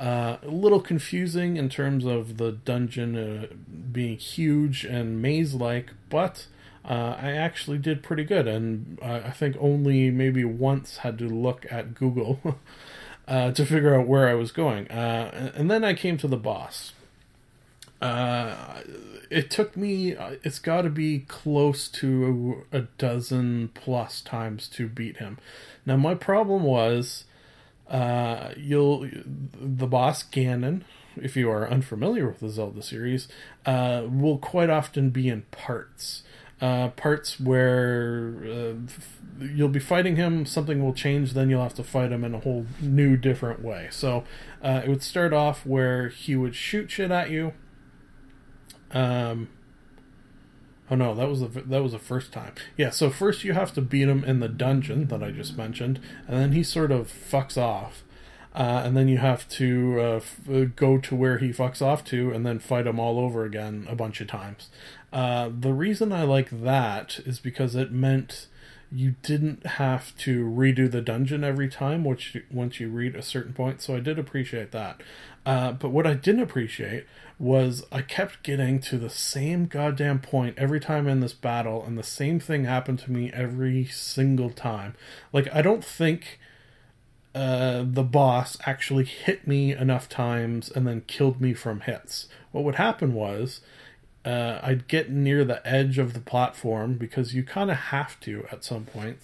Uh, 0.00 0.38
a 0.42 0.48
little 0.48 0.80
confusing 0.80 1.56
in 1.56 1.68
terms 1.68 2.04
of 2.04 2.38
the 2.38 2.50
dungeon 2.50 3.16
uh, 3.16 3.54
being 3.92 4.18
huge 4.18 4.84
and 4.84 5.22
maze-like, 5.22 5.92
but 6.10 6.48
uh, 6.84 7.14
I 7.16 7.30
actually 7.30 7.78
did 7.78 8.02
pretty 8.02 8.24
good, 8.24 8.48
and 8.48 8.98
I 9.00 9.30
think 9.30 9.56
only 9.60 10.10
maybe 10.10 10.44
once 10.44 10.98
had 10.98 11.18
to 11.18 11.28
look 11.28 11.66
at 11.70 11.94
Google 11.94 12.40
to 13.28 13.64
figure 13.64 13.94
out 13.94 14.08
where 14.08 14.26
I 14.26 14.34
was 14.34 14.50
going. 14.50 14.88
and 14.88 15.70
then 15.70 15.84
I 15.84 15.94
came 15.94 16.16
to 16.16 16.26
the 16.26 16.36
boss. 16.36 16.94
Uh, 18.02 18.82
it 19.30 19.48
took 19.50 19.76
me. 19.76 20.10
It's 20.42 20.58
got 20.58 20.82
to 20.82 20.90
be 20.90 21.20
close 21.20 21.88
to 21.88 22.64
a 22.72 22.80
dozen 22.98 23.70
plus 23.74 24.20
times 24.20 24.68
to 24.70 24.88
beat 24.88 25.18
him. 25.18 25.38
Now 25.86 25.96
my 25.96 26.14
problem 26.14 26.64
was, 26.64 27.24
uh, 27.88 28.50
you'll 28.56 29.08
the 29.58 29.86
boss 29.86 30.24
Ganon, 30.24 30.82
if 31.16 31.36
you 31.36 31.48
are 31.48 31.68
unfamiliar 31.68 32.26
with 32.26 32.40
the 32.40 32.48
Zelda 32.48 32.82
series, 32.82 33.28
uh, 33.64 34.02
will 34.10 34.38
quite 34.38 34.68
often 34.68 35.10
be 35.10 35.28
in 35.28 35.42
parts. 35.52 36.24
Uh, 36.60 36.88
parts 36.88 37.40
where 37.40 38.34
uh, 38.44 38.74
you'll 39.40 39.68
be 39.68 39.80
fighting 39.80 40.16
him, 40.16 40.46
something 40.46 40.84
will 40.84 40.94
change, 40.94 41.34
then 41.34 41.50
you'll 41.50 41.62
have 41.62 41.74
to 41.74 41.84
fight 41.84 42.12
him 42.12 42.22
in 42.22 42.34
a 42.34 42.38
whole 42.38 42.66
new, 42.80 43.16
different 43.16 43.62
way. 43.62 43.88
So 43.90 44.24
uh, 44.62 44.82
it 44.84 44.88
would 44.88 45.02
start 45.02 45.32
off 45.32 45.66
where 45.66 46.08
he 46.08 46.36
would 46.36 46.54
shoot 46.54 46.90
shit 46.90 47.10
at 47.10 47.30
you, 47.30 47.52
um, 48.92 49.48
oh 50.90 50.94
no, 50.94 51.14
that 51.14 51.28
was 51.28 51.40
the 51.40 51.48
that 51.48 51.82
was 51.82 51.92
the 51.92 51.98
first 51.98 52.32
time. 52.32 52.54
Yeah, 52.76 52.90
so 52.90 53.10
first 53.10 53.44
you 53.44 53.52
have 53.52 53.72
to 53.74 53.80
beat 53.82 54.08
him 54.08 54.24
in 54.24 54.40
the 54.40 54.48
dungeon 54.48 55.06
that 55.08 55.22
I 55.22 55.30
just 55.30 55.56
mentioned, 55.56 56.00
and 56.28 56.38
then 56.38 56.52
he 56.52 56.62
sort 56.62 56.92
of 56.92 57.08
fucks 57.08 57.56
off. 57.56 58.02
uh, 58.54 58.82
and 58.84 58.94
then 58.96 59.08
you 59.08 59.16
have 59.18 59.48
to 59.48 59.96
uh, 59.98 60.02
f- 60.16 60.40
uh, 60.50 60.64
go 60.76 60.98
to 60.98 61.16
where 61.16 61.38
he 61.38 61.48
fucks 61.50 61.80
off 61.80 62.04
to, 62.06 62.30
and 62.32 62.44
then 62.44 62.58
fight 62.58 62.86
him 62.86 63.00
all 63.00 63.18
over 63.18 63.44
again 63.44 63.86
a 63.88 63.94
bunch 63.96 64.20
of 64.20 64.26
times. 64.28 64.68
Uh, 65.12 65.48
the 65.58 65.72
reason 65.72 66.12
I 66.12 66.22
like 66.24 66.50
that 66.62 67.18
is 67.24 67.38
because 67.38 67.74
it 67.74 67.92
meant 67.92 68.48
you 68.92 69.14
didn't 69.22 69.64
have 69.66 70.16
to 70.18 70.44
redo 70.44 70.90
the 70.90 71.00
dungeon 71.00 71.42
every 71.42 71.68
time 71.68 72.04
which 72.04 72.36
once 72.50 72.78
you 72.78 72.88
read 72.88 73.14
a 73.14 73.22
certain 73.22 73.52
point 73.52 73.80
so 73.80 73.96
i 73.96 74.00
did 74.00 74.18
appreciate 74.18 74.70
that. 74.72 75.00
Uh, 75.44 75.72
but 75.72 75.88
what 75.88 76.06
i 76.06 76.14
didn't 76.14 76.42
appreciate 76.42 77.06
was 77.38 77.84
i 77.90 78.02
kept 78.02 78.42
getting 78.42 78.78
to 78.78 78.98
the 78.98 79.10
same 79.10 79.66
goddamn 79.66 80.18
point 80.18 80.54
every 80.58 80.78
time 80.78 81.08
in 81.08 81.20
this 81.20 81.32
battle 81.32 81.84
and 81.84 81.98
the 81.98 82.02
same 82.02 82.38
thing 82.38 82.64
happened 82.64 82.98
to 82.98 83.10
me 83.10 83.30
every 83.32 83.84
single 83.86 84.50
time. 84.50 84.94
Like 85.32 85.52
i 85.54 85.62
don't 85.62 85.84
think 85.84 86.38
uh, 87.34 87.82
the 87.86 88.02
boss 88.02 88.58
actually 88.66 89.04
hit 89.04 89.46
me 89.46 89.72
enough 89.72 90.06
times 90.08 90.70
and 90.70 90.86
then 90.86 91.02
killed 91.06 91.40
me 91.40 91.54
from 91.54 91.80
hits. 91.80 92.28
What 92.50 92.64
would 92.64 92.74
happen 92.74 93.14
was 93.14 93.62
uh, 94.24 94.60
I'd 94.62 94.88
get 94.88 95.10
near 95.10 95.44
the 95.44 95.66
edge 95.66 95.98
of 95.98 96.14
the 96.14 96.20
platform 96.20 96.94
because 96.94 97.34
you 97.34 97.42
kind 97.42 97.70
of 97.70 97.76
have 97.76 98.20
to 98.20 98.46
at 98.50 98.64
some 98.64 98.84
point. 98.84 99.18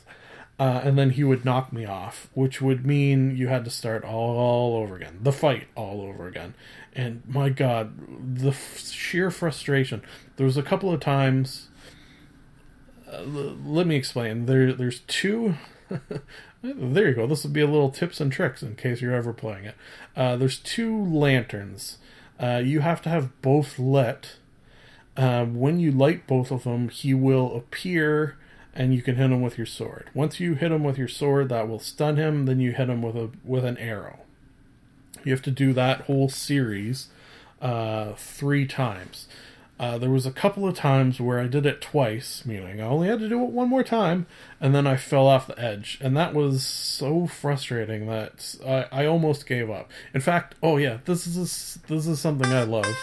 Uh, 0.60 0.80
and 0.82 0.98
then 0.98 1.10
he 1.10 1.22
would 1.22 1.44
knock 1.44 1.72
me 1.72 1.84
off, 1.84 2.28
which 2.34 2.60
would 2.60 2.84
mean 2.84 3.36
you 3.36 3.46
had 3.46 3.64
to 3.64 3.70
start 3.70 4.04
all 4.04 4.74
over 4.74 4.96
again, 4.96 5.20
the 5.22 5.30
fight 5.30 5.68
all 5.76 6.00
over 6.00 6.26
again. 6.26 6.54
And 6.96 7.22
my 7.28 7.48
God, 7.48 7.94
the 8.36 8.48
f- 8.48 8.80
sheer 8.88 9.30
frustration. 9.30 10.02
There 10.36 10.44
was 10.44 10.56
a 10.56 10.62
couple 10.64 10.92
of 10.92 10.98
times. 10.98 11.68
Uh, 13.06 13.18
l- 13.18 13.56
let 13.64 13.86
me 13.86 13.94
explain. 13.94 14.46
There, 14.46 14.72
there's 14.72 14.98
two. 15.06 15.54
there 16.62 17.08
you 17.08 17.14
go. 17.14 17.28
This 17.28 17.44
would 17.44 17.52
be 17.52 17.60
a 17.60 17.66
little 17.66 17.90
tips 17.90 18.20
and 18.20 18.32
tricks 18.32 18.60
in 18.60 18.74
case 18.74 19.00
you're 19.00 19.14
ever 19.14 19.32
playing 19.32 19.66
it. 19.66 19.74
Uh, 20.16 20.34
there's 20.34 20.58
two 20.58 21.04
lanterns. 21.04 21.98
Uh, 22.40 22.60
you 22.64 22.80
have 22.80 23.00
to 23.02 23.08
have 23.08 23.40
both 23.42 23.78
lit 23.78 24.38
uh, 25.18 25.44
when 25.44 25.80
you 25.80 25.90
light 25.90 26.28
both 26.28 26.52
of 26.52 26.62
them, 26.62 26.88
he 26.88 27.12
will 27.12 27.56
appear 27.56 28.38
and 28.72 28.94
you 28.94 29.02
can 29.02 29.16
hit 29.16 29.32
him 29.32 29.42
with 29.42 29.58
your 29.58 29.66
sword. 29.66 30.08
Once 30.14 30.38
you 30.38 30.54
hit 30.54 30.70
him 30.70 30.84
with 30.84 30.96
your 30.96 31.08
sword, 31.08 31.48
that 31.48 31.68
will 31.68 31.80
stun 31.80 32.16
him. 32.16 32.46
Then 32.46 32.60
you 32.60 32.70
hit 32.70 32.88
him 32.88 33.02
with 33.02 33.16
a 33.16 33.30
with 33.44 33.64
an 33.64 33.76
arrow. 33.78 34.20
You 35.24 35.32
have 35.32 35.42
to 35.42 35.50
do 35.50 35.72
that 35.72 36.02
whole 36.02 36.28
series 36.28 37.08
uh, 37.60 38.12
three 38.12 38.64
times. 38.66 39.26
Uh, 39.80 39.98
there 39.98 40.10
was 40.10 40.26
a 40.26 40.32
couple 40.32 40.66
of 40.66 40.76
times 40.76 41.20
where 41.20 41.40
I 41.40 41.46
did 41.48 41.66
it 41.66 41.80
twice, 41.80 42.44
meaning 42.44 42.80
I 42.80 42.84
only 42.84 43.08
had 43.08 43.20
to 43.20 43.28
do 43.28 43.42
it 43.42 43.50
one 43.50 43.68
more 43.68 43.84
time, 43.84 44.26
and 44.60 44.74
then 44.74 44.88
I 44.88 44.96
fell 44.96 45.26
off 45.26 45.46
the 45.46 45.58
edge, 45.58 45.98
and 46.00 46.16
that 46.16 46.34
was 46.34 46.66
so 46.66 47.28
frustrating 47.28 48.06
that 48.06 48.56
I, 48.64 48.86
I 48.90 49.06
almost 49.06 49.46
gave 49.46 49.70
up. 49.70 49.88
In 50.14 50.20
fact, 50.20 50.54
oh 50.62 50.76
yeah, 50.76 50.98
this 51.04 51.26
is 51.26 51.78
this 51.88 52.06
is 52.06 52.20
something 52.20 52.52
I 52.52 52.62
love 52.62 52.96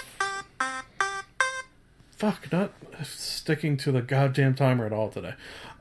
fuck, 2.18 2.52
not 2.52 2.72
sticking 3.04 3.78
to 3.78 3.92
the 3.92 4.02
goddamn 4.02 4.56
timer 4.56 4.86
at 4.86 4.94
all 4.94 5.10
today. 5.10 5.34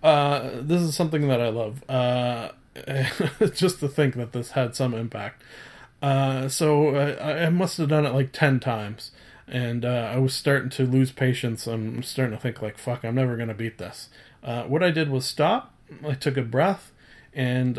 Uh, 0.02 0.50
this 0.60 0.82
is 0.82 0.94
something 0.94 1.28
that 1.28 1.40
I 1.40 1.48
love. 1.48 1.88
Uh, 1.88 2.50
just 3.54 3.80
to 3.80 3.88
think 3.88 4.14
that 4.16 4.32
this 4.32 4.50
had 4.52 4.74
some 4.74 4.94
impact. 4.94 5.42
Uh, 6.02 6.48
so 6.48 6.94
uh, 6.94 7.16
I 7.22 7.48
must 7.50 7.78
have 7.78 7.88
done 7.88 8.04
it 8.04 8.12
like 8.12 8.32
10 8.32 8.60
times. 8.60 9.12
And 9.46 9.84
uh, 9.84 10.10
I 10.12 10.18
was 10.18 10.34
starting 10.34 10.70
to 10.70 10.86
lose 10.86 11.12
patience. 11.12 11.66
I'm 11.66 12.02
starting 12.02 12.36
to 12.36 12.42
think, 12.42 12.62
like, 12.62 12.78
fuck, 12.78 13.04
I'm 13.04 13.14
never 13.14 13.36
going 13.36 13.48
to 13.48 13.54
beat 13.54 13.78
this. 13.78 14.08
Uh, 14.42 14.64
what 14.64 14.82
I 14.82 14.90
did 14.90 15.10
was 15.10 15.24
stop. 15.24 15.74
I 16.06 16.14
took 16.14 16.36
a 16.36 16.42
breath. 16.42 16.92
And 17.32 17.78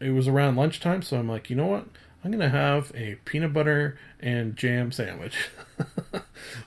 it 0.00 0.10
was 0.10 0.28
around 0.28 0.56
lunchtime. 0.56 1.02
So 1.02 1.18
I'm 1.18 1.28
like, 1.28 1.50
you 1.50 1.56
know 1.56 1.66
what? 1.66 1.86
I'm 2.24 2.30
going 2.30 2.40
to 2.40 2.48
have 2.48 2.92
a 2.94 3.16
peanut 3.24 3.52
butter 3.52 3.98
and 4.20 4.56
jam 4.56 4.92
sandwich. 4.92 5.48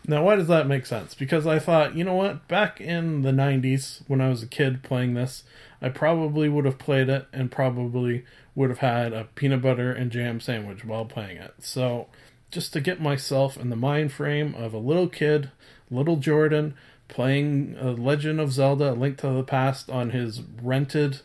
now, 0.07 0.23
why 0.23 0.35
does 0.35 0.47
that 0.47 0.67
make 0.67 0.85
sense? 0.85 1.13
Because 1.13 1.45
I 1.47 1.59
thought, 1.59 1.95
you 1.95 2.03
know 2.03 2.15
what? 2.15 2.47
Back 2.47 2.79
in 2.79 3.21
the 3.21 3.31
90s, 3.31 4.01
when 4.07 4.21
I 4.21 4.29
was 4.29 4.43
a 4.43 4.47
kid 4.47 4.83
playing 4.83 5.13
this, 5.13 5.43
I 5.81 5.89
probably 5.89 6.49
would 6.49 6.65
have 6.65 6.77
played 6.77 7.09
it 7.09 7.27
and 7.33 7.51
probably 7.51 8.25
would 8.55 8.69
have 8.69 8.79
had 8.79 9.13
a 9.13 9.25
peanut 9.35 9.61
butter 9.61 9.91
and 9.91 10.11
jam 10.11 10.39
sandwich 10.39 10.85
while 10.85 11.05
playing 11.05 11.38
it. 11.38 11.53
So, 11.59 12.07
just 12.51 12.73
to 12.73 12.81
get 12.81 13.01
myself 13.01 13.57
in 13.57 13.69
the 13.69 13.75
mind 13.75 14.11
frame 14.11 14.55
of 14.55 14.73
a 14.73 14.77
little 14.77 15.09
kid, 15.09 15.51
little 15.91 16.15
Jordan, 16.15 16.75
playing 17.07 17.75
a 17.79 17.91
Legend 17.91 18.39
of 18.39 18.51
Zelda: 18.51 18.91
A 18.91 18.93
Link 18.93 19.17
to 19.19 19.27
the 19.27 19.43
Past 19.43 19.89
on 19.89 20.11
his 20.11 20.41
rented 20.61 21.21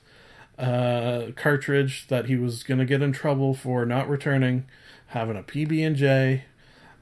uh, 0.59 1.31
cartridge 1.37 2.07
that 2.09 2.27
he 2.27 2.37
was 2.37 2.63
going 2.63 2.79
to 2.79 2.85
get 2.85 3.03
in 3.03 3.13
trouble 3.13 3.55
for 3.55 3.87
not 3.87 4.09
returning, 4.09 4.67
having 5.09 5.37
a 5.37 5.43
PB 5.43 5.87
and 5.87 5.97
J. 5.97 6.45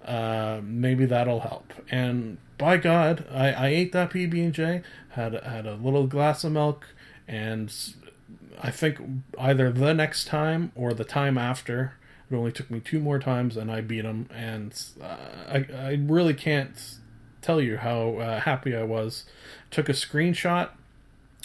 Uh, 0.08 0.62
maybe 0.64 1.04
that'll 1.04 1.40
help. 1.40 1.74
And 1.90 2.38
by 2.56 2.78
God, 2.78 3.26
I, 3.30 3.52
I 3.52 3.66
ate 3.68 3.92
that 3.92 4.10
PB 4.10 4.42
and 4.42 4.54
J, 4.54 4.82
had 5.10 5.34
had 5.34 5.66
a 5.66 5.74
little 5.74 6.06
glass 6.06 6.44
of 6.44 6.52
milk, 6.52 6.86
and 7.26 7.70
I 8.58 8.70
think 8.70 8.98
either 9.38 9.70
the 9.70 9.92
next 9.92 10.26
time 10.26 10.72
or 10.74 10.94
the 10.94 11.04
time 11.04 11.36
after. 11.36 11.92
It 12.30 12.34
only 12.34 12.52
took 12.52 12.70
me 12.70 12.80
two 12.80 13.00
more 13.00 13.18
times, 13.18 13.56
and 13.56 13.70
I 13.70 13.82
beat 13.82 14.04
him. 14.04 14.28
And 14.34 14.82
uh, 15.02 15.16
I 15.46 15.66
I 15.74 15.98
really 16.00 16.34
can't 16.34 16.96
tell 17.42 17.60
you 17.60 17.76
how 17.76 18.16
uh, 18.16 18.40
happy 18.40 18.74
I 18.74 18.84
was. 18.84 19.24
Took 19.70 19.90
a 19.90 19.92
screenshot 19.92 20.70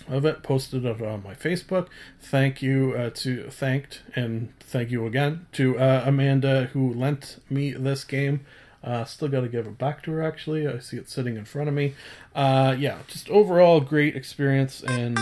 of 0.08 0.26
it, 0.26 0.44
posted 0.44 0.86
it 0.86 1.02
on 1.02 1.24
my 1.24 1.34
Facebook. 1.34 1.88
Thank 2.20 2.62
you 2.62 2.94
uh, 2.94 3.10
to 3.16 3.50
thanked 3.50 4.02
and 4.16 4.54
thank 4.60 4.92
you 4.92 5.06
again 5.06 5.48
to 5.54 5.78
uh, 5.78 6.04
Amanda 6.06 6.66
who 6.74 6.94
lent 6.94 7.42
me 7.50 7.72
this 7.72 8.04
game. 8.04 8.42
Uh, 8.84 9.06
still 9.06 9.30
got 9.30 9.42
to 9.42 9.48
give 9.48 9.66
it 9.66 9.78
back 9.78 10.04
to 10.04 10.12
her. 10.12 10.22
Actually, 10.22 10.68
I 10.68 10.80
see 10.80 10.98
it 10.98 11.10
sitting 11.10 11.38
in 11.38 11.46
front 11.46 11.70
of 11.70 11.76
me. 11.76 11.96
Uh, 12.36 12.76
yeah, 12.78 12.98
just 13.08 13.30
overall 13.30 13.80
great 13.80 14.16
experience 14.16 14.84
and 14.84 15.18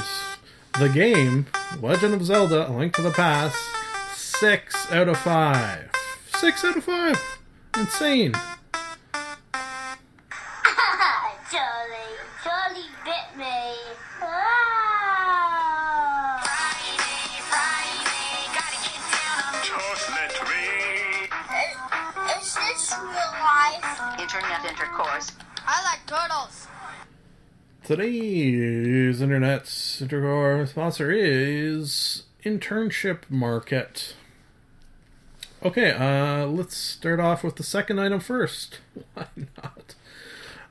the 0.80 0.90
game, 0.90 1.46
Legend 1.80 2.14
of 2.14 2.26
Zelda: 2.26 2.70
A 2.70 2.72
Link 2.72 2.96
to 2.96 3.02
the 3.02 3.12
Past, 3.12 3.58
six 4.16 4.92
out 4.92 5.08
of 5.08 5.18
five. 5.18 5.92
Six 6.36 6.66
out 6.66 6.78
of 6.78 6.84
five. 6.84 7.20
Insane. 7.78 8.34
Intercourse. 24.72 25.32
I 25.68 25.84
like 25.84 26.06
turtles. 26.08 26.68
Today's 27.84 29.22
internet 29.22 29.66
intercore 29.66 30.68
sponsor 30.68 31.12
is 31.12 32.24
Internship 32.46 33.30
Market. 33.30 34.16
Okay, 35.64 35.92
uh, 35.92 36.46
let's 36.46 36.78
start 36.78 37.20
off 37.20 37.44
with 37.44 37.58
the 37.58 37.64
second 37.64 38.00
item 38.00 38.20
first. 38.20 38.80
Why 39.14 39.28
not? 39.36 39.96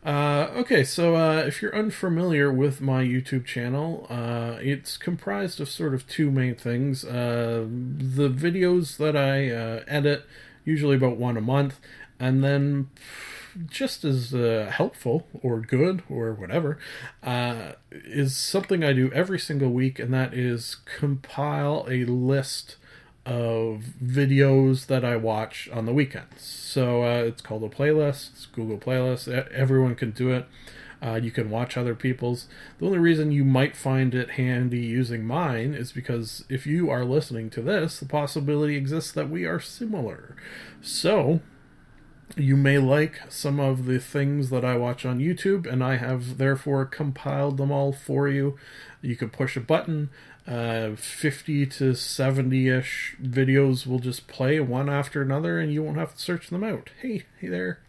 Uh, 0.02 0.50
okay, 0.56 0.82
so 0.82 1.14
uh, 1.14 1.44
if 1.46 1.60
you're 1.60 1.76
unfamiliar 1.76 2.50
with 2.50 2.80
my 2.80 3.02
YouTube 3.04 3.44
channel, 3.44 4.06
uh, 4.08 4.56
it's 4.60 4.96
comprised 4.96 5.60
of 5.60 5.68
sort 5.68 5.92
of 5.92 6.08
two 6.08 6.30
main 6.30 6.54
things. 6.54 7.04
Uh, 7.04 7.66
the 7.68 8.30
videos 8.30 8.96
that 8.96 9.14
I 9.14 9.50
uh, 9.50 9.84
edit, 9.86 10.24
usually 10.64 10.96
about 10.96 11.18
one 11.18 11.36
a 11.36 11.42
month, 11.42 11.78
and 12.18 12.42
then 12.42 12.88
just 13.66 14.04
as 14.04 14.34
uh, 14.34 14.70
helpful 14.72 15.26
or 15.42 15.60
good 15.60 16.02
or 16.08 16.32
whatever, 16.32 16.78
uh, 17.22 17.72
is 17.90 18.36
something 18.36 18.84
I 18.84 18.92
do 18.92 19.10
every 19.12 19.38
single 19.38 19.70
week, 19.70 19.98
and 19.98 20.12
that 20.14 20.34
is 20.34 20.76
compile 20.84 21.86
a 21.88 22.04
list 22.04 22.76
of 23.26 23.84
videos 24.02 24.86
that 24.86 25.04
I 25.04 25.16
watch 25.16 25.68
on 25.72 25.86
the 25.86 25.92
weekends. 25.92 26.42
So 26.42 27.04
uh, 27.04 27.22
it's 27.22 27.42
called 27.42 27.62
a 27.64 27.68
playlist. 27.68 28.32
It's 28.32 28.46
Google 28.46 28.78
Playlist. 28.78 29.28
Everyone 29.52 29.94
can 29.94 30.10
do 30.10 30.30
it. 30.32 30.46
Uh, 31.02 31.18
you 31.22 31.30
can 31.30 31.48
watch 31.48 31.76
other 31.76 31.94
people's. 31.94 32.46
The 32.78 32.86
only 32.86 32.98
reason 32.98 33.32
you 33.32 33.44
might 33.44 33.74
find 33.76 34.14
it 34.14 34.32
handy 34.32 34.80
using 34.80 35.24
mine 35.24 35.72
is 35.72 35.92
because 35.92 36.44
if 36.50 36.66
you 36.66 36.90
are 36.90 37.04
listening 37.04 37.48
to 37.50 37.62
this, 37.62 38.00
the 38.00 38.06
possibility 38.06 38.76
exists 38.76 39.12
that 39.12 39.30
we 39.30 39.44
are 39.44 39.60
similar. 39.60 40.36
So 40.82 41.40
you 42.36 42.56
may 42.56 42.78
like 42.78 43.20
some 43.28 43.58
of 43.60 43.86
the 43.86 43.98
things 43.98 44.50
that 44.50 44.64
I 44.64 44.76
watch 44.76 45.04
on 45.04 45.18
YouTube, 45.18 45.70
and 45.70 45.82
I 45.82 45.96
have 45.96 46.38
therefore 46.38 46.84
compiled 46.84 47.56
them 47.56 47.70
all 47.70 47.92
for 47.92 48.28
you. 48.28 48.58
You 49.02 49.16
could 49.16 49.32
push 49.32 49.56
a 49.56 49.60
button. 49.60 50.10
Uh, 50.46 50.96
50 50.96 51.66
to 51.66 51.94
70 51.94 52.68
ish 52.68 53.16
videos 53.22 53.86
will 53.86 53.98
just 53.98 54.26
play 54.26 54.58
one 54.60 54.88
after 54.88 55.22
another, 55.22 55.58
and 55.58 55.72
you 55.72 55.82
won't 55.82 55.98
have 55.98 56.14
to 56.14 56.20
search 56.20 56.48
them 56.48 56.64
out. 56.64 56.90
Hey, 57.00 57.24
hey 57.40 57.48
there. 57.48 57.80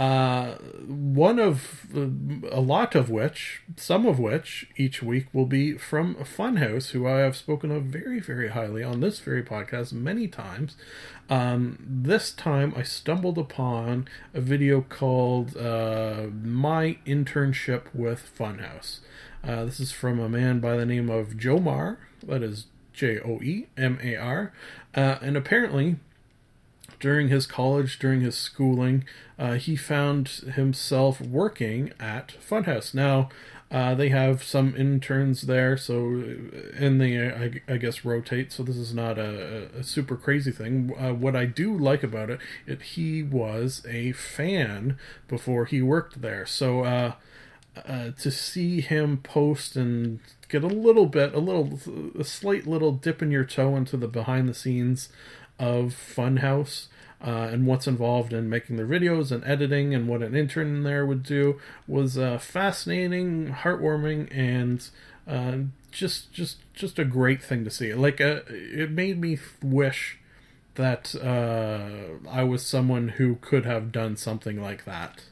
Uh, 0.00 0.56
one 0.86 1.38
of 1.38 1.86
uh, 1.94 2.06
a 2.50 2.60
lot 2.62 2.94
of 2.94 3.10
which, 3.10 3.60
some 3.76 4.06
of 4.06 4.18
which, 4.18 4.66
each 4.78 5.02
week 5.02 5.26
will 5.34 5.44
be 5.44 5.76
from 5.76 6.14
Funhaus, 6.14 6.92
who 6.92 7.06
I 7.06 7.18
have 7.18 7.36
spoken 7.36 7.70
of 7.70 7.82
very, 7.82 8.18
very 8.18 8.48
highly 8.48 8.82
on 8.82 9.00
this 9.00 9.18
very 9.18 9.42
podcast 9.42 9.92
many 9.92 10.26
times. 10.26 10.74
Um, 11.28 11.76
this 11.86 12.32
time, 12.32 12.72
I 12.74 12.82
stumbled 12.82 13.36
upon 13.36 14.08
a 14.32 14.40
video 14.40 14.80
called 14.80 15.54
uh, 15.54 16.28
"My 16.42 16.96
Internship 17.06 17.82
with 17.92 18.30
Funhaus." 18.38 19.00
Uh, 19.44 19.66
this 19.66 19.80
is 19.80 19.92
from 19.92 20.18
a 20.18 20.30
man 20.30 20.60
by 20.60 20.78
the 20.78 20.86
name 20.86 21.10
of 21.10 21.34
Joemar. 21.34 21.98
That 22.26 22.42
is 22.42 22.68
J 22.94 23.20
O 23.20 23.38
E 23.42 23.66
M 23.76 23.98
A 24.02 24.16
R, 24.16 24.54
uh, 24.94 25.18
and 25.20 25.36
apparently 25.36 25.96
during 27.00 27.28
his 27.28 27.46
college, 27.46 27.98
during 27.98 28.20
his 28.20 28.36
schooling, 28.36 29.04
uh, 29.38 29.54
he 29.54 29.74
found 29.74 30.28
himself 30.28 31.20
working 31.20 31.92
at 31.98 32.34
Funhaus. 32.46 32.94
Now, 32.94 33.30
uh, 33.70 33.94
they 33.94 34.08
have 34.08 34.42
some 34.42 34.74
interns 34.76 35.42
there, 35.42 35.76
so 35.76 36.24
and 36.74 37.00
they, 37.00 37.30
I, 37.30 37.72
I 37.72 37.76
guess, 37.76 38.04
rotate. 38.04 38.52
So 38.52 38.64
this 38.64 38.76
is 38.76 38.92
not 38.92 39.16
a, 39.16 39.68
a 39.78 39.84
super 39.84 40.16
crazy 40.16 40.50
thing. 40.50 40.92
Uh, 40.98 41.14
what 41.14 41.36
I 41.36 41.46
do 41.46 41.76
like 41.76 42.02
about 42.02 42.30
it, 42.30 42.40
it 42.66 42.82
he 42.82 43.22
was 43.22 43.82
a 43.88 44.10
fan 44.12 44.98
before 45.28 45.66
he 45.66 45.80
worked 45.82 46.20
there. 46.20 46.46
So 46.46 46.82
uh, 46.82 47.12
uh, 47.86 48.10
to 48.18 48.30
see 48.32 48.80
him 48.80 49.18
post 49.18 49.76
and 49.76 50.18
get 50.48 50.64
a 50.64 50.68
little 50.68 51.06
bit, 51.06 51.32
a 51.32 51.38
little, 51.38 51.78
a 52.18 52.24
slight 52.24 52.66
little 52.66 52.90
dip 52.90 53.22
in 53.22 53.30
your 53.30 53.44
toe 53.44 53.76
into 53.76 53.96
the 53.96 54.08
behind 54.08 54.48
the 54.48 54.54
scenes 54.54 55.08
of 55.60 55.94
Funhaus 55.94 56.86
uh, 57.24 57.48
and 57.52 57.66
what's 57.66 57.86
involved 57.86 58.32
in 58.32 58.48
making 58.48 58.76
the 58.76 58.82
videos 58.82 59.30
and 59.30 59.44
editing 59.44 59.94
and 59.94 60.08
what 60.08 60.22
an 60.22 60.34
intern 60.34 60.82
there 60.82 61.04
would 61.04 61.22
do 61.22 61.60
was 61.86 62.16
uh, 62.16 62.38
fascinating, 62.38 63.48
heartwarming, 63.48 64.28
and 64.34 64.88
uh, 65.28 65.58
just 65.90 66.32
just 66.32 66.58
just 66.72 66.98
a 66.98 67.04
great 67.04 67.42
thing 67.42 67.62
to 67.64 67.70
see. 67.70 67.92
Like 67.92 68.20
uh, 68.20 68.40
it 68.48 68.90
made 68.90 69.20
me 69.20 69.38
wish 69.62 70.18
that 70.76 71.14
uh, 71.14 72.28
I 72.28 72.42
was 72.42 72.64
someone 72.64 73.08
who 73.10 73.36
could 73.36 73.66
have 73.66 73.92
done 73.92 74.16
something 74.16 74.60
like 74.60 74.86
that. 74.86 75.24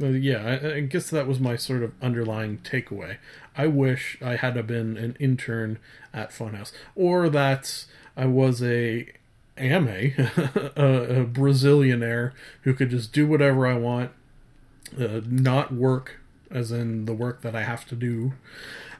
Uh, 0.00 0.06
yeah, 0.06 0.58
I, 0.62 0.74
I 0.76 0.80
guess 0.80 1.10
that 1.10 1.26
was 1.26 1.38
my 1.38 1.56
sort 1.56 1.82
of 1.82 1.92
underlying 2.00 2.58
takeaway. 2.58 3.18
I 3.56 3.66
wish 3.66 4.16
I 4.22 4.36
had 4.36 4.54
been 4.66 4.96
an 4.96 5.16
intern 5.20 5.78
at 6.14 6.30
Funhaus, 6.30 6.72
or 6.94 7.28
that 7.28 7.84
I 8.16 8.24
was 8.24 8.62
a 8.62 9.08
am 9.58 9.88
a, 9.88 10.14
a, 10.76 11.22
a 11.22 11.24
Brazilianaire 11.26 12.32
who 12.62 12.74
could 12.74 12.90
just 12.90 13.12
do 13.12 13.26
whatever 13.26 13.66
I 13.66 13.74
want, 13.74 14.12
uh, 14.98 15.20
not 15.26 15.72
work 15.72 16.20
as 16.50 16.72
in 16.72 17.04
the 17.04 17.14
work 17.14 17.42
that 17.42 17.54
I 17.54 17.62
have 17.62 17.86
to 17.86 17.94
do, 17.94 18.32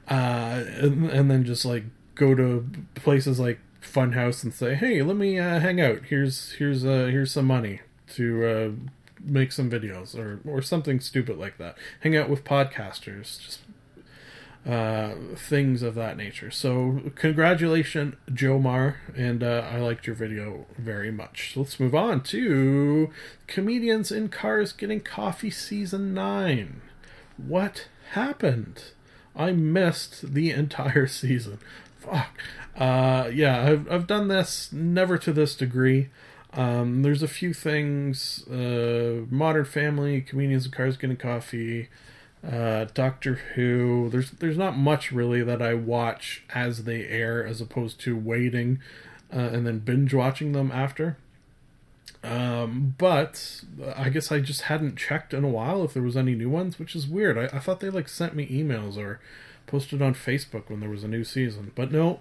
uh, 0.09 0.65
and, 0.77 1.11
and 1.11 1.31
then 1.31 1.45
just 1.45 1.65
like 1.65 1.85
go 2.15 2.35
to 2.35 2.69
places 2.95 3.41
like 3.41 3.59
Funhaus 3.83 4.45
and 4.45 4.53
say, 4.55 4.75
"Hey, 4.75 5.03
let 5.03 5.17
me 5.17 5.39
uh, 5.39 5.59
hang 5.61 5.81
out. 5.81 6.03
Here's 6.09 6.53
here's 6.53 6.85
uh, 6.85 7.09
here's 7.11 7.33
some 7.33 7.47
money 7.47 7.81
to 8.15 8.47
uh, 8.47 8.71
make 9.23 9.53
some 9.53 9.71
videos 9.71 10.17
or 10.17 10.41
or 10.47 10.63
something 10.63 11.01
stupid 11.01 11.39
like 11.39 11.59
that. 11.59 11.77
Hang 12.01 12.17
out 12.17 12.29
with 12.29 12.45
podcasters. 12.45 13.41
Just 13.41 13.61
uh, 14.67 15.13
things 15.37 15.83
of 15.83 15.95
that 15.95 16.17
nature. 16.17 16.51
So, 16.51 17.01
congratulations, 17.15 18.15
Joemar, 18.31 18.97
and 19.17 19.43
uh, 19.43 19.67
I 19.71 19.79
liked 19.79 20.07
your 20.07 20.17
video 20.17 20.67
very 20.77 21.11
much. 21.11 21.55
So 21.55 21.61
let's 21.61 21.81
move 21.81 21.95
on 21.95 22.23
to 22.25 23.11
Comedians 23.47 24.13
in 24.13 24.29
Cars 24.29 24.73
Getting 24.73 25.01
Coffee 25.01 25.51
Season 25.51 26.13
9. 26.13 26.83
What 27.39 27.89
happened? 28.13 28.85
I 29.35 29.53
missed 29.53 30.35
the 30.35 30.51
entire 30.51 31.07
season. 31.09 31.59
Fuck. 31.99 32.39
Uh, 32.77 33.31
yeah, 33.33 33.63
I've, 33.63 33.91
I've 33.91 34.07
done 34.07 34.29
this, 34.29 34.73
never 34.73 35.17
to 35.19 35.33
this 35.33 35.55
degree. 35.55 36.11
Um, 36.53 37.03
there's 37.03 37.23
a 37.23 37.29
few 37.29 37.55
things 37.55 38.47
uh, 38.49 39.25
Modern 39.31 39.65
Family, 39.65 40.21
Comedians 40.21 40.67
in 40.67 40.73
Cars 40.73 40.97
Getting 40.97 41.17
Coffee 41.17 41.89
uh, 42.49 42.87
Doctor 42.95 43.35
Who. 43.55 44.09
There's 44.11 44.31
there's 44.33 44.59
not 44.59 44.77
much 44.77 45.13
really 45.13 45.43
that 45.43 45.61
I 45.61 45.75
watch 45.75 46.43
as 46.55 46.85
they 46.85 47.07
air, 47.07 47.47
as 47.47 47.61
opposed 47.61 48.01
to 48.01 48.17
waiting 48.17 48.81
uh, 49.33 49.39
and 49.39 49.67
then 49.67 49.79
binge 49.81 50.15
watching 50.15 50.53
them 50.53 50.71
after. 50.73 51.17
Um, 52.23 52.95
but 52.99 53.63
I 53.97 54.11
guess 54.11 54.31
I 54.31 54.41
just 54.41 54.63
hadn't 54.63 54.97
checked 54.97 55.33
in 55.33 55.43
a 55.43 55.49
while 55.49 55.85
if 55.85 55.95
there 55.95 56.03
was 56.03 56.17
any 56.17 56.35
new 56.35 56.51
ones, 56.51 56.79
which 56.79 56.95
is 56.95 57.07
weird. 57.07 57.39
I, 57.39 57.57
I 57.57 57.61
thought 57.61 57.81
they 57.81 57.91
like 57.91 58.09
sent 58.09 58.35
me 58.35 58.47
emails 58.49 58.99
or 58.99 59.21
posted 59.67 60.03
on 60.03 60.15
Facebook 60.15 60.69
when 60.69 60.81
there 60.81 60.91
was 60.91 61.05
a 61.05 61.09
new 61.09 61.25
season, 61.25 61.73
but 61.75 61.91
no, 61.91 62.21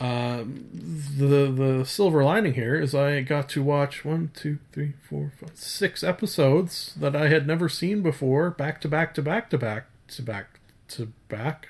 um, 0.00 0.66
the 0.72 1.52
the 1.52 1.84
silver 1.84 2.24
lining 2.24 2.54
here 2.54 2.74
is 2.74 2.94
I 2.94 3.20
got 3.20 3.50
to 3.50 3.62
watch 3.62 4.02
one, 4.02 4.30
two, 4.34 4.58
three, 4.72 4.94
four, 5.08 5.32
five, 5.38 5.50
six 5.54 6.02
episodes 6.02 6.94
that 6.98 7.14
I 7.14 7.28
had 7.28 7.46
never 7.46 7.68
seen 7.68 8.00
before, 8.00 8.48
back 8.50 8.80
to 8.80 8.88
back 8.88 9.12
to 9.14 9.22
back 9.22 9.50
to 9.50 9.58
back 9.58 9.86
to 10.08 10.22
back 10.22 10.60
to 10.88 11.12
back. 11.28 11.68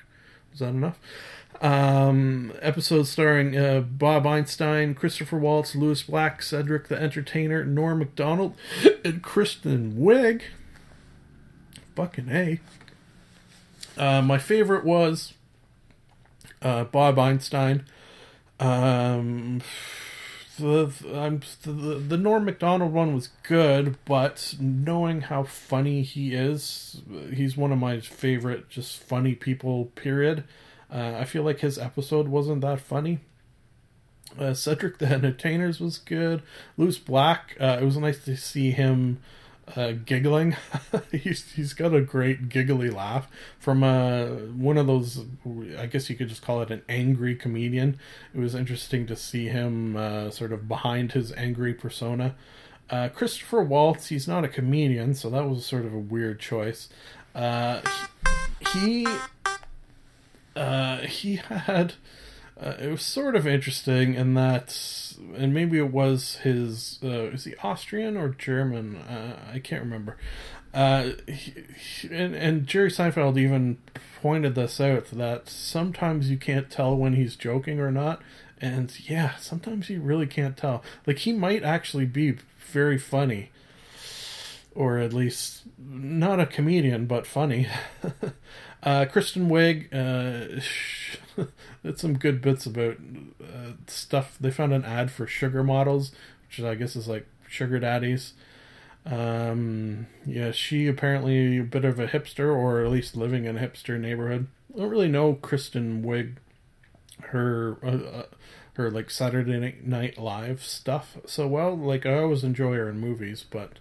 Is 0.53 0.59
that 0.59 0.69
enough? 0.69 0.97
Um, 1.61 2.53
episodes 2.61 3.09
starring 3.09 3.57
uh, 3.57 3.81
Bob 3.81 4.25
Einstein, 4.25 4.95
Christopher 4.95 5.37
Waltz, 5.37 5.75
Lewis 5.75 6.01
Black, 6.03 6.41
Cedric 6.41 6.87
the 6.87 6.99
Entertainer, 6.99 7.65
Norm 7.65 7.99
Macdonald, 7.99 8.55
and 9.03 9.21
Kristen 9.21 9.97
Wiig. 9.97 10.41
Fucking 11.95 12.29
a. 12.29 12.59
Uh, 13.97 14.21
my 14.21 14.37
favorite 14.37 14.85
was 14.85 15.33
uh, 16.61 16.85
Bob 16.85 17.19
Einstein. 17.19 17.85
Um, 18.61 19.61
the 20.59 20.93
I'm 21.13 21.41
the, 21.63 21.95
the 21.95 22.17
Norm 22.17 22.45
Macdonald 22.45 22.93
one 22.93 23.15
was 23.15 23.29
good, 23.43 23.97
but 24.05 24.55
knowing 24.59 25.21
how 25.21 25.43
funny 25.43 26.03
he 26.03 26.35
is, 26.35 27.01
he's 27.33 27.57
one 27.57 27.71
of 27.71 27.79
my 27.79 27.99
favorite, 27.99 28.69
just 28.69 29.01
funny 29.01 29.33
people. 29.33 29.85
Period. 29.95 30.43
Uh, 30.93 31.15
I 31.19 31.25
feel 31.25 31.43
like 31.43 31.61
his 31.61 31.77
episode 31.79 32.27
wasn't 32.27 32.61
that 32.61 32.81
funny. 32.81 33.19
Uh, 34.37 34.53
Cedric 34.53 34.99
the 34.99 35.07
Entertainers 35.07 35.79
was 35.79 35.97
good. 35.97 36.43
Lewis 36.77 36.97
Black, 36.97 37.57
uh, 37.59 37.79
it 37.81 37.85
was 37.85 37.97
nice 37.97 38.23
to 38.25 38.37
see 38.37 38.71
him 38.71 39.19
uh, 39.75 39.93
giggling. 40.05 40.55
he's 41.11 41.51
he's 41.51 41.73
got 41.73 41.93
a 41.93 42.01
great 42.01 42.49
giggly 42.49 42.89
laugh 42.89 43.27
from 43.59 43.83
uh, 43.83 44.25
one 44.25 44.77
of 44.77 44.87
those. 44.87 45.25
I 45.77 45.85
guess 45.85 46.09
you 46.09 46.15
could 46.15 46.29
just 46.29 46.41
call 46.41 46.61
it 46.61 46.71
an 46.71 46.81
angry 46.89 47.35
comedian. 47.35 47.99
It 48.33 48.39
was 48.39 48.55
interesting 48.55 49.05
to 49.07 49.15
see 49.15 49.47
him 49.47 49.95
uh, 49.95 50.29
sort 50.29 50.51
of 50.51 50.67
behind 50.67 51.13
his 51.13 51.31
angry 51.33 51.73
persona. 51.73 52.35
Uh, 52.89 53.07
Christopher 53.07 53.63
Waltz, 53.63 54.07
he's 54.07 54.27
not 54.27 54.43
a 54.43 54.49
comedian, 54.49 55.13
so 55.13 55.29
that 55.29 55.47
was 55.49 55.65
sort 55.65 55.85
of 55.85 55.93
a 55.93 55.99
weird 55.99 56.39
choice. 56.39 56.89
Uh, 57.33 57.81
he 58.73 59.07
uh, 60.55 60.97
he 61.01 61.37
had 61.37 61.93
uh, 62.61 62.75
it 62.79 62.91
was 62.91 63.01
sort 63.01 63.35
of 63.35 63.47
interesting 63.47 64.13
in 64.13 64.35
that, 64.35 64.77
and 65.35 65.53
maybe 65.53 65.79
it 65.79 65.91
was 65.91 66.35
his. 66.37 66.99
Uh, 67.03 67.31
is 67.31 67.45
he 67.45 67.55
Austrian 67.63 68.15
or 68.15 68.29
German? 68.29 68.97
Uh, 68.97 69.39
I 69.51 69.59
can't 69.59 69.81
remember. 69.81 70.17
Uh, 70.73 71.11
he, 71.27 71.53
and, 72.11 72.35
and 72.35 72.67
Jerry 72.67 72.89
Seinfeld 72.89 73.37
even 73.37 73.79
pointed 74.21 74.53
this 74.53 74.79
out 74.79 75.05
that 75.07 75.49
sometimes 75.49 76.29
you 76.29 76.37
can't 76.37 76.69
tell 76.69 76.95
when 76.95 77.13
he's 77.13 77.35
joking 77.35 77.79
or 77.79 77.91
not. 77.91 78.21
And 78.59 78.93
yeah, 79.09 79.35
sometimes 79.37 79.89
you 79.89 79.99
really 79.99 80.27
can't 80.27 80.55
tell. 80.55 80.83
Like 81.07 81.19
he 81.19 81.33
might 81.33 81.63
actually 81.63 82.05
be 82.05 82.37
very 82.71 82.99
funny, 82.99 83.49
or 84.75 84.99
at 84.99 85.13
least 85.13 85.63
not 85.79 86.39
a 86.39 86.45
comedian, 86.45 87.07
but 87.07 87.25
funny. 87.25 87.67
uh, 88.83 89.05
Kristen 89.05 89.49
Wiig. 89.49 89.91
Uh, 89.91 90.61
It's 91.83 92.01
some 92.01 92.17
good 92.17 92.41
bits 92.41 92.65
about 92.65 92.97
uh, 93.41 93.73
stuff. 93.87 94.37
They 94.39 94.51
found 94.51 94.73
an 94.73 94.85
ad 94.85 95.11
for 95.11 95.25
sugar 95.25 95.63
models, 95.63 96.11
which 96.47 96.59
I 96.61 96.75
guess 96.75 96.95
is 96.95 97.07
like 97.07 97.25
sugar 97.47 97.79
daddies. 97.79 98.33
Um, 99.05 100.07
yeah, 100.25 100.51
she 100.51 100.87
apparently 100.87 101.57
a 101.57 101.63
bit 101.63 101.85
of 101.85 101.99
a 101.99 102.07
hipster, 102.07 102.55
or 102.55 102.83
at 102.83 102.91
least 102.91 103.17
living 103.17 103.45
in 103.45 103.57
a 103.57 103.59
hipster 103.59 103.99
neighborhood. 103.99 104.47
I 104.73 104.79
don't 104.79 104.89
really 104.89 105.07
know 105.07 105.33
Kristen 105.33 106.03
Wiig, 106.03 106.35
her 107.21 107.77
uh, 107.83 108.19
uh, 108.19 108.25
her 108.73 108.91
like 108.91 109.09
Saturday 109.09 109.75
Night 109.83 110.17
Live 110.17 110.63
stuff 110.63 111.17
so 111.25 111.47
well. 111.47 111.75
Like 111.75 112.05
I 112.05 112.19
always 112.19 112.43
enjoy 112.43 112.75
her 112.75 112.89
in 112.89 112.99
movies, 112.99 113.43
but 113.49 113.79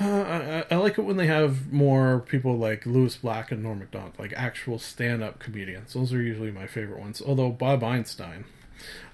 I, 0.00 0.64
I, 0.70 0.76
like 0.76 0.96
it 0.98 1.02
when 1.02 1.16
they 1.16 1.26
have 1.26 1.72
more 1.72 2.20
people 2.20 2.56
like 2.56 2.86
Lewis 2.86 3.16
Black 3.16 3.50
and 3.50 3.62
Norm 3.62 3.80
Macdonald, 3.80 4.12
like 4.18 4.32
actual 4.36 4.78
stand-up 4.78 5.40
comedians. 5.40 5.94
Those 5.94 6.12
are 6.12 6.22
usually 6.22 6.52
my 6.52 6.66
favorite 6.66 7.00
ones. 7.00 7.20
Although 7.20 7.50
Bob 7.50 7.82
Einstein, 7.82 8.44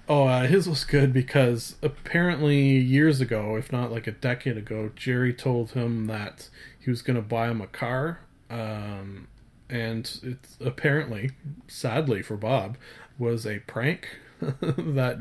Oh, 0.07 0.25
uh, 0.25 0.45
his 0.45 0.69
was 0.69 0.83
good 0.83 1.11
because 1.11 1.77
apparently 1.81 2.77
years 2.77 3.21
ago, 3.21 3.55
if 3.55 3.71
not 3.71 3.91
like 3.91 4.05
a 4.05 4.11
decade 4.11 4.57
ago, 4.57 4.91
Jerry 4.95 5.33
told 5.33 5.71
him 5.71 6.05
that 6.05 6.49
he 6.79 6.91
was 6.91 7.01
going 7.01 7.15
to 7.15 7.23
buy 7.23 7.49
him 7.49 7.59
a 7.59 7.67
car. 7.67 8.19
Um, 8.49 9.27
and 9.67 10.19
it's 10.21 10.57
apparently, 10.61 11.31
sadly 11.67 12.21
for 12.21 12.37
Bob, 12.37 12.77
was 13.17 13.47
a 13.47 13.59
prank 13.59 14.19
that 14.39 15.19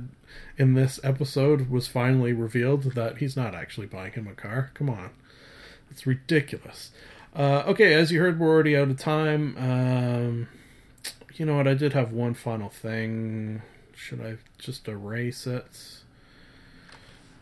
in 0.59 0.75
this 0.75 1.01
episode 1.03 1.71
was 1.71 1.89
finally 1.89 2.35
revealed 2.35 2.83
that 2.95 3.19
he's 3.19 3.37
not 3.37 3.55
actually 3.55 3.87
buying 3.87 4.13
him 4.13 4.29
a 4.29 4.35
car. 4.35 4.71
Come 4.75 4.91
on. 4.91 5.11
It's 5.95 6.09
ridiculous. 6.09 6.91
Uh, 7.37 7.63
okay, 7.69 7.95
as 7.95 8.11
you 8.11 8.19
heard, 8.19 8.41
we're 8.41 8.49
already 8.49 8.77
out 8.77 8.89
of 8.89 8.99
time. 8.99 9.57
Um, 9.57 10.49
you 11.35 11.47
know 11.47 11.55
what? 11.55 11.69
I 11.69 11.75
did 11.75 11.93
have 11.93 12.13
one 12.13 12.35
final 12.35 12.69
thing. 12.69 13.63
Should 13.95 14.21
I 14.21 14.39
just 14.59 14.89
erase 14.89 15.47
it? 15.47 16.01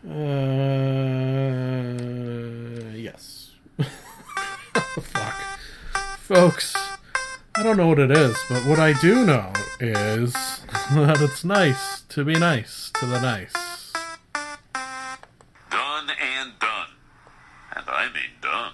Uh, 0.07 0.13
yes. 2.95 3.53
Fuck. 5.01 5.35
Folks, 6.19 6.75
I 7.55 7.63
don't 7.63 7.79
know 7.79 7.87
what 7.87 7.99
it 7.99 8.11
is, 8.11 8.37
but 8.51 8.67
what 8.67 8.79
I 8.79 8.93
do 9.01 9.25
know 9.25 9.51
is 9.81 10.33
that 10.93 11.23
it's 11.23 11.43
nice 11.43 12.03
to 12.03 12.23
be 12.23 12.35
nice 12.35 12.91
to 13.01 13.07
the 13.07 13.19
nice. 13.19 13.55
Done 15.71 16.11
and 16.21 16.59
done. 16.59 16.89
And 17.75 17.85
I 17.89 18.11
mean 18.13 18.33
done. 18.43 18.73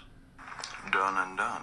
Done 0.90 1.16
and 1.18 1.36
done. 1.36 1.62